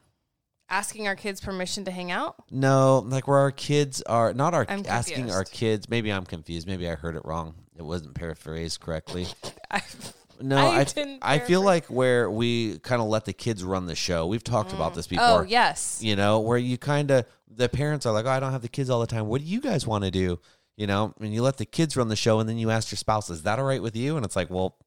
[0.68, 2.34] Asking our kids permission to hang out.
[2.50, 5.88] No, like where our kids are not our I'm asking our kids.
[5.88, 6.66] Maybe I'm confused.
[6.66, 7.55] Maybe I heard it wrong.
[7.78, 9.28] It wasn't paraphrased correctly.
[10.40, 11.64] No, I I, didn't I feel paraphrase.
[11.64, 14.26] like where we kind of let the kids run the show.
[14.26, 14.96] We've talked about mm.
[14.96, 15.26] this oh, before.
[15.26, 16.00] oh yes.
[16.02, 18.68] you know, where you kind of the parents are like, oh, I don't have the
[18.68, 19.26] kids all the time.
[19.26, 20.40] What do you guys want to do?
[20.76, 22.96] You know, and you let the kids run the show, and then you ask your
[22.96, 24.16] spouse, is that all right with you?
[24.16, 24.78] And it's like, well,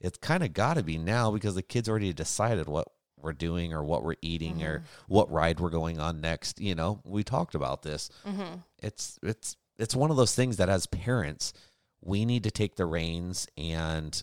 [0.00, 2.88] it's kind of got to be now because the kids already decided what
[3.20, 5.14] we're doing or what we're eating or mm-hmm.
[5.14, 6.60] what ride we're going on next.
[6.60, 8.10] You know, we talked about this.
[8.26, 8.56] Mm-hmm.
[8.78, 11.52] It's it's it's one of those things that as parents,
[12.00, 14.22] we need to take the reins and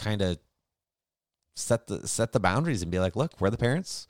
[0.00, 0.38] kind of
[1.56, 4.08] set the set the boundaries and be like, look, we're the parents.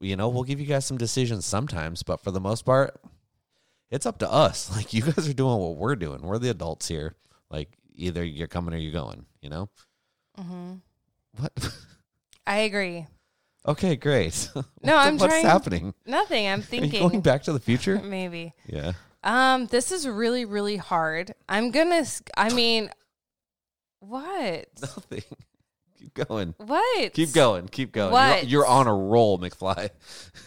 [0.00, 3.00] You know, we'll give you guys some decisions sometimes, but for the most part,
[3.90, 4.70] it's up to us.
[4.76, 6.22] Like you guys are doing what we're doing.
[6.22, 7.14] We're the adults here.
[7.50, 9.26] Like either you're coming or you're going.
[9.40, 9.68] You know
[10.36, 10.74] hmm
[11.38, 11.52] what?
[12.46, 13.06] I agree.
[13.66, 14.48] okay, great.
[14.82, 15.94] No, I'm what's trying- happening.
[16.06, 16.48] Nothing.
[16.48, 17.00] I'm thinking.
[17.08, 18.00] going back to the future?
[18.02, 18.54] Maybe.
[18.66, 18.92] Yeah.
[19.22, 19.66] Um.
[19.66, 21.32] This is really, really hard.
[21.48, 22.04] I'm gonna.
[22.36, 22.90] I mean,
[24.02, 24.66] what?
[24.80, 25.22] Nothing.
[25.98, 26.54] Keep going.
[26.58, 27.12] What?
[27.12, 27.68] Keep going.
[27.68, 28.12] Keep going.
[28.12, 28.42] What?
[28.42, 29.90] You're, you're on a roll, McFly.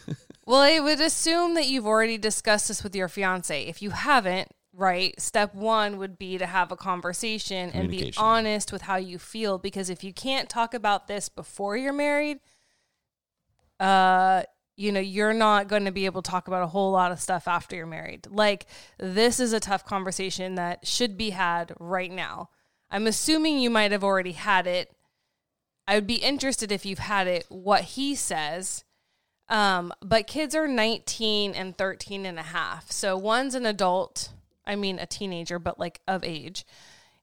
[0.45, 3.64] Well, I would assume that you've already discussed this with your fiance.
[3.64, 8.72] If you haven't, right, step one would be to have a conversation and be honest
[8.72, 9.58] with how you feel.
[9.58, 12.41] Because if you can't talk about this before you're married,
[13.80, 14.43] uh,
[14.78, 17.20] you know, you're not going to be able to talk about a whole lot of
[17.20, 18.28] stuff after you're married.
[18.30, 18.68] Like,
[18.99, 22.49] this is a tough conversation that should be had right now.
[22.96, 24.89] I'm assuming you might have already had it.
[25.86, 28.86] I would be interested if you've had it, what he says
[29.50, 32.89] Um, but kids are 19 and 13 and a half.
[32.89, 34.30] So one's an adult,
[34.66, 36.66] I mean a teenager, but like of age.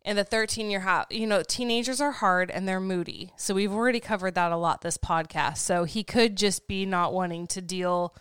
[0.05, 3.33] And the 13 year half, you know, teenagers are hard and they're moody.
[3.39, 5.57] So we've already covered that a lot this podcast.
[5.57, 8.15] So he could just be not wanting to deal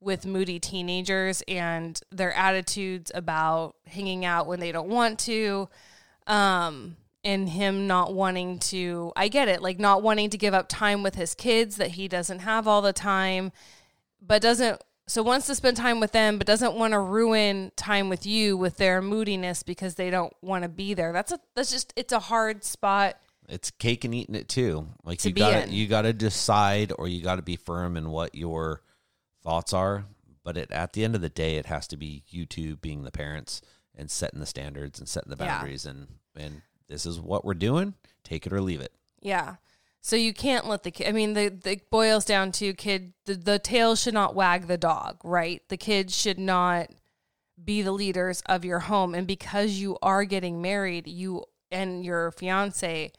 [0.00, 5.68] with moody teenagers and their attitudes about hanging out when they don't want to.
[6.30, 10.68] Um, and him not wanting to I get it, like not wanting to give up
[10.68, 13.52] time with his kids that he doesn't have all the time,
[14.22, 18.08] but doesn't so wants to spend time with them but doesn't want to ruin time
[18.08, 21.12] with you with their moodiness because they don't want to be there.
[21.12, 23.16] That's a that's just it's a hard spot.
[23.48, 24.86] It's cake and eating it too.
[25.02, 28.10] Like you got to, you got to decide or you got to be firm in
[28.10, 28.82] what your
[29.42, 30.04] thoughts are,
[30.44, 33.02] but it, at the end of the day it has to be you two being
[33.02, 33.60] the parents
[33.96, 35.58] and setting the standards and setting the Yeah.
[35.58, 36.06] boundaries and
[36.36, 37.94] and this is what we're doing.
[38.24, 38.92] Take it or leave it.
[39.20, 39.56] Yeah.
[40.02, 41.08] So you can't let the kid.
[41.08, 43.12] I mean, the the boils down to kid.
[43.26, 45.62] The, the tail should not wag the dog, right?
[45.68, 46.88] The kids should not
[47.62, 52.32] be the leaders of your home, and because you are getting married, you and your
[52.32, 53.12] fiance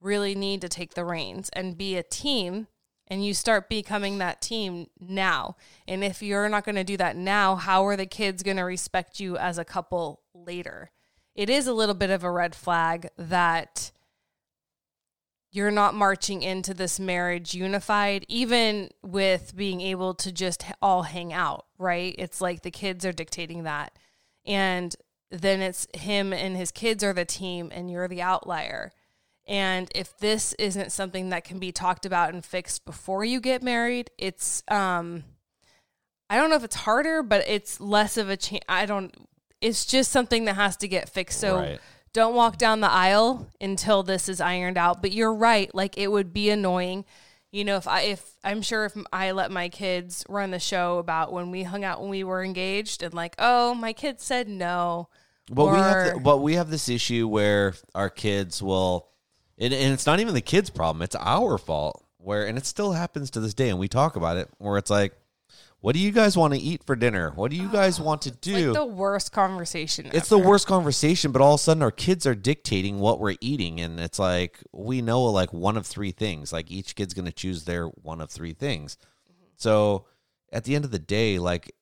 [0.00, 2.68] really need to take the reins and be a team.
[3.10, 5.56] And you start becoming that team now.
[5.86, 8.64] And if you're not going to do that now, how are the kids going to
[8.64, 10.90] respect you as a couple later?
[11.38, 13.92] It is a little bit of a red flag that
[15.52, 21.32] you're not marching into this marriage unified, even with being able to just all hang
[21.32, 22.12] out, right?
[22.18, 23.92] It's like the kids are dictating that.
[24.44, 24.96] And
[25.30, 28.90] then it's him and his kids are the team, and you're the outlier.
[29.46, 33.62] And if this isn't something that can be talked about and fixed before you get
[33.62, 35.22] married, it's, um,
[36.28, 38.64] I don't know if it's harder, but it's less of a chance.
[38.68, 39.14] I don't,
[39.60, 41.40] it's just something that has to get fixed.
[41.40, 41.80] So, Right.
[42.12, 46.10] don't walk down the aisle until this is ironed out but you're right like it
[46.10, 47.04] would be annoying
[47.52, 50.98] you know if i if i'm sure if i let my kids run the show
[50.98, 54.48] about when we hung out when we were engaged and like oh my kids said
[54.48, 55.08] no
[55.50, 59.08] But we have the, but we have this issue where our kids will,
[59.58, 62.04] and, and it's not even the kids' problem; it's our fault.
[62.18, 64.48] Where and it still happens to this day, and we talk about it.
[64.58, 65.12] Where it's like,
[65.80, 67.30] what do you guys want to eat for dinner?
[67.34, 68.72] What do you guys ah, want to do?
[68.72, 70.42] like the worst conversation it's ever.
[70.42, 73.80] the worst conversation, but all of a sudden our kids are dictating what we're eating,
[73.80, 76.52] and it's like we know like one of three things.
[76.52, 78.98] Like each kid's going to choose their one of three things.
[79.30, 79.44] Mm-hmm.
[79.56, 80.06] So
[80.52, 81.72] at the end of the day, like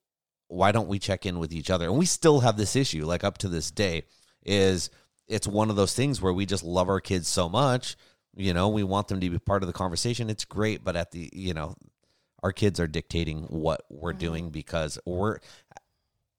[0.49, 1.87] why don't we check in with each other?
[1.87, 4.05] And we still have this issue, like up to this day,
[4.45, 4.91] is
[5.27, 7.97] it's one of those things where we just love our kids so much.
[8.37, 10.31] You know, we want them to be part of the conversation.
[10.31, 11.75] It's great, but at the you know,
[12.47, 14.19] our kids are dictating what we're mm-hmm.
[14.21, 15.39] doing because we're.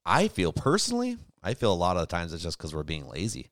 [0.05, 3.09] I feel personally, I feel a lot of the times it's just because we're being
[3.09, 3.51] lazy.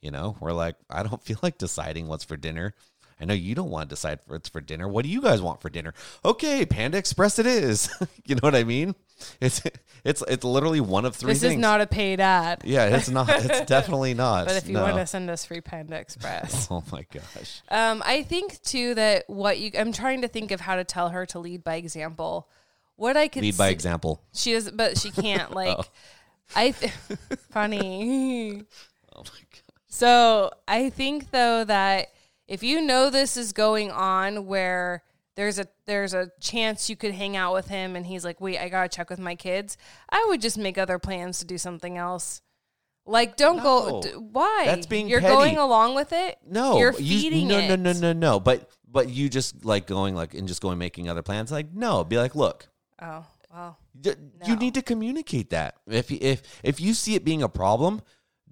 [0.00, 2.74] You know, we're like, I don't feel like deciding what's for dinner.
[3.20, 4.88] I know you don't want to decide what's for dinner.
[4.88, 5.92] What do you guys want for dinner?
[6.24, 7.90] Okay, Panda Express it is.
[8.24, 8.94] you know what I mean?
[9.40, 9.62] It's
[10.04, 11.54] it's it's literally one of three this things.
[11.54, 13.28] is not a paid ad yeah, it's not.
[13.44, 14.46] It's definitely not.
[14.46, 14.82] but if you No.
[14.82, 17.62] want to send us free panda express oh my gosh.
[17.70, 21.10] Um, I think too that what you I'm trying to think of how to tell
[21.10, 22.48] her to lead by example.
[22.96, 24.22] What I could Lead by see- example.
[24.34, 25.50] She does, but she can't.
[25.54, 25.84] Like, Oh.
[26.54, 26.92] I th-
[27.50, 28.62] funny.
[29.14, 29.62] Oh my god.
[29.88, 32.08] So I think though that
[32.48, 35.02] if you know this is going on, where
[35.34, 38.58] there's a there's a chance you could hang out with him, and he's like, "Wait,
[38.58, 39.76] I gotta check with my kids."
[40.10, 42.42] I would just make other plans to do something else.
[43.04, 44.02] Like, don't go.
[44.02, 44.62] D- why?
[44.66, 45.34] That's being You're petty.
[45.34, 46.38] going along with it.
[46.46, 47.68] No, you're you- feeding no, it.
[47.68, 48.12] No, no, no, no.
[48.12, 51.50] no But but you just like going like and just going making other plans.
[51.50, 52.68] Like no, be like, look,
[53.00, 53.78] Oh well.
[54.00, 54.12] D-
[54.46, 55.76] You need to communicate that.
[55.86, 58.02] If if if you see it being a problem,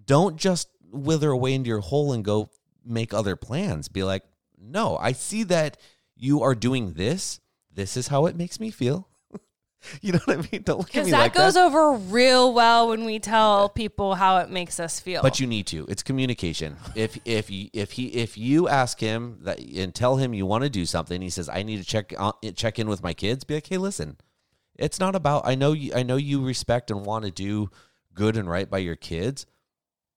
[0.04, 2.50] don't just wither away into your hole and go
[2.84, 3.86] make other plans.
[3.88, 4.24] Be like,
[4.58, 5.76] no, I see that
[6.20, 7.40] you are doing this.
[7.72, 9.08] This is how it makes me feel.
[10.02, 10.62] you know what I mean?
[10.62, 11.64] Don't look at Because me that like goes that.
[11.64, 15.22] over real well when we tell people how it makes us feel.
[15.22, 15.86] But you need to.
[15.88, 16.76] It's communication.
[16.94, 20.64] If if you if he if you ask him that and tell him you want
[20.64, 23.44] to do something, he says, "I need to check on, check in with my kids."
[23.44, 24.18] Be like, "Hey, listen,
[24.76, 25.46] it's not about.
[25.46, 25.92] I know you.
[25.94, 27.70] I know you respect and want to do
[28.12, 29.46] good and right by your kids,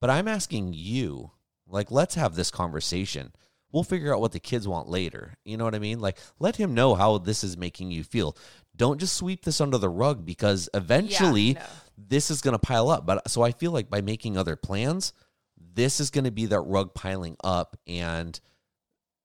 [0.02, 1.32] but I'm asking you.
[1.66, 3.32] Like, let's have this conversation.
[3.74, 5.34] We'll figure out what the kids want later.
[5.44, 6.00] You know what I mean?
[6.00, 8.38] Like, let him know how this is making you feel.
[8.76, 11.62] Don't just sweep this under the rug because eventually no.
[11.98, 13.06] this is going to pile up.
[13.06, 15.12] But so I feel like by making other plans,
[15.58, 18.40] this is going to be that rug piling up, and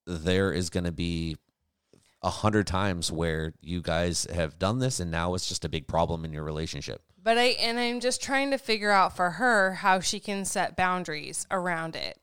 [0.07, 1.37] there is going to be
[2.23, 5.87] a hundred times where you guys have done this, and now it's just a big
[5.87, 7.03] problem in your relationship.
[7.23, 10.75] But I and I'm just trying to figure out for her how she can set
[10.75, 12.19] boundaries around it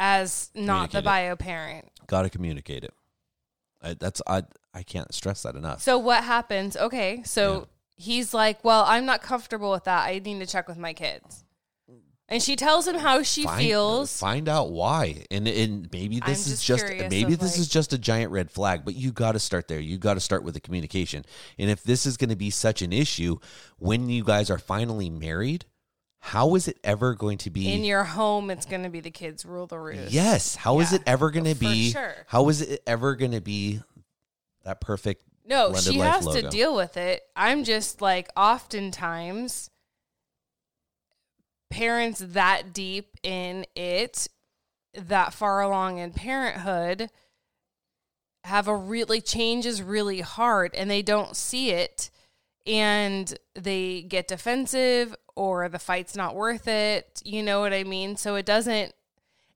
[0.00, 1.88] as not the bio parent.
[2.08, 2.92] Got to communicate it.
[3.82, 4.42] I, that's I
[4.74, 5.82] I can't stress that enough.
[5.82, 6.76] So what happens?
[6.76, 7.64] Okay, so Yeah.
[8.04, 10.06] he's like, "Well, I'm not comfortable with that.
[10.08, 11.44] I need to check with my kids."
[12.32, 14.16] And she tells him how she find, feels.
[14.16, 17.68] Find out why, and and maybe I'm this is just just maybe this like- is
[17.68, 18.84] just a giant red flag.
[18.84, 19.80] But you got to start there.
[19.80, 21.24] You got to start with the communication.
[21.58, 23.38] And if this is going to be such an issue
[23.78, 25.64] when you guys are finally married,
[26.20, 27.72] how is it ever going to be?
[27.72, 30.12] In your home, it's going to be the kids rule the roost.
[30.12, 30.54] yes.
[30.54, 31.90] How is Yeah, it ever going to be?
[31.90, 32.14] sure.
[32.26, 33.80] How is it ever going to be
[34.64, 35.22] that perfect?
[35.46, 36.42] No, she has logo.
[36.42, 37.22] to deal with it.
[37.34, 39.70] I'm just like, oftentimes,
[41.70, 44.28] parents that deep in it,
[44.94, 47.10] that far along in parenthood,
[48.44, 52.10] have a really change is really hard and they don't see it
[52.66, 57.20] and they get defensive or the fight's not worth it.
[57.24, 58.16] You know what I mean?
[58.16, 58.92] So it doesn't,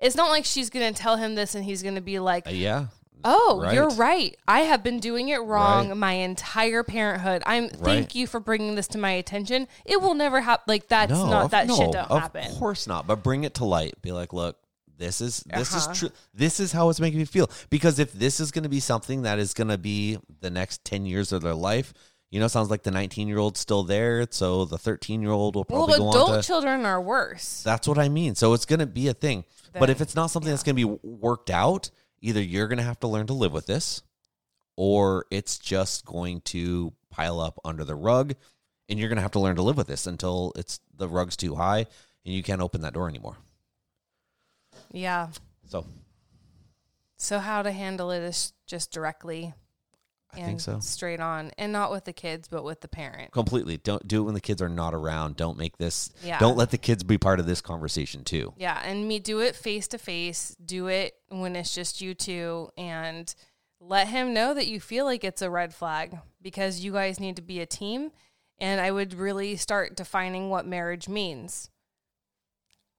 [0.00, 2.46] it's not like she's going to tell him this and he's going to be like,
[2.46, 2.86] Uh, yeah.
[3.26, 3.72] Oh, Right.
[3.74, 4.36] you're right.
[4.46, 5.96] I have been doing it wrong Right.
[5.96, 7.42] my entire parenthood.
[7.46, 7.78] I'm Right.
[7.80, 9.66] thank you for bringing this to my attention.
[9.86, 10.64] It will never happen.
[10.66, 12.50] Like that's not of- that no, shit don't of happen.
[12.50, 13.06] Of course not.
[13.06, 13.94] But bring it to light.
[14.02, 14.58] Be like, look,
[14.98, 15.90] this is this Uh-huh.
[15.92, 16.10] is true.
[16.34, 17.50] This is how it's making me feel.
[17.70, 20.84] Because if this is going to be something that is going to be the next
[20.84, 21.94] ten years of their life,
[22.34, 25.54] you know, sounds like the nineteen year old's still there, so the thirteen year old
[25.54, 26.46] will Well, probably go adult to.
[26.46, 27.62] children are worse.
[27.62, 28.34] that's what I mean.
[28.34, 29.44] So it's going to be a thing.
[29.72, 32.84] but if it's not something that's going to be worked out, either you're going to
[32.84, 34.02] have to learn to live with this,
[34.76, 38.34] or it's just going to pile up under the rug,
[38.88, 41.36] and you're going to have to learn to live with this until it's the rug's
[41.36, 41.86] too high
[42.26, 43.36] and you can't open that door anymore.
[44.92, 45.28] Yeah.
[45.68, 45.86] So
[47.16, 49.54] So how to handle it is just directly
[50.36, 50.80] I and think so.
[50.80, 53.32] straight on, and not with the kids, but with the parent.
[53.32, 53.76] Completely.
[53.76, 55.36] Don't do it when the kids are not around.
[55.36, 56.10] Don't make this.
[56.22, 56.38] Yeah.
[56.38, 58.52] Don't let the kids be part of this conversation too.
[58.56, 60.56] Yeah, and me do it face to face.
[60.64, 63.34] Do it when it's just you two, and
[63.80, 67.36] let him know that you feel like it's a red flag because you guys need
[67.36, 68.10] to be a team.
[68.58, 71.70] And I would really start defining what marriage means.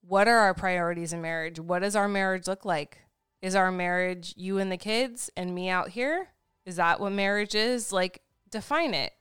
[0.01, 1.59] What are our priorities in marriage?
[1.59, 2.99] What does our marriage look like?
[3.41, 6.29] Is our marriage you and the kids and me out here?
[6.65, 7.91] Is that what marriage is?
[7.91, 9.13] Like, define it.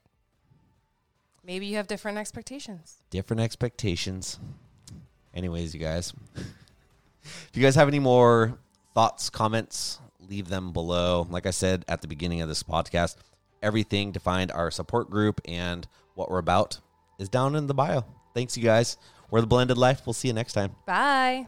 [1.43, 3.03] Maybe you have different expectations.
[3.11, 4.39] Different expectations.
[5.33, 8.57] Anyways, you guys, if you guys have any more
[8.95, 11.27] thoughts, comments, leave them below.
[11.29, 13.17] Like I said at the beginning of this podcast,
[13.61, 16.79] everything to find our support group and what we're about
[17.19, 18.05] is down in the bio.
[18.33, 18.97] Thanks, you guys.
[19.29, 20.01] We're the Blended Life.
[20.05, 20.75] We'll see you next time.
[20.85, 21.47] Bye.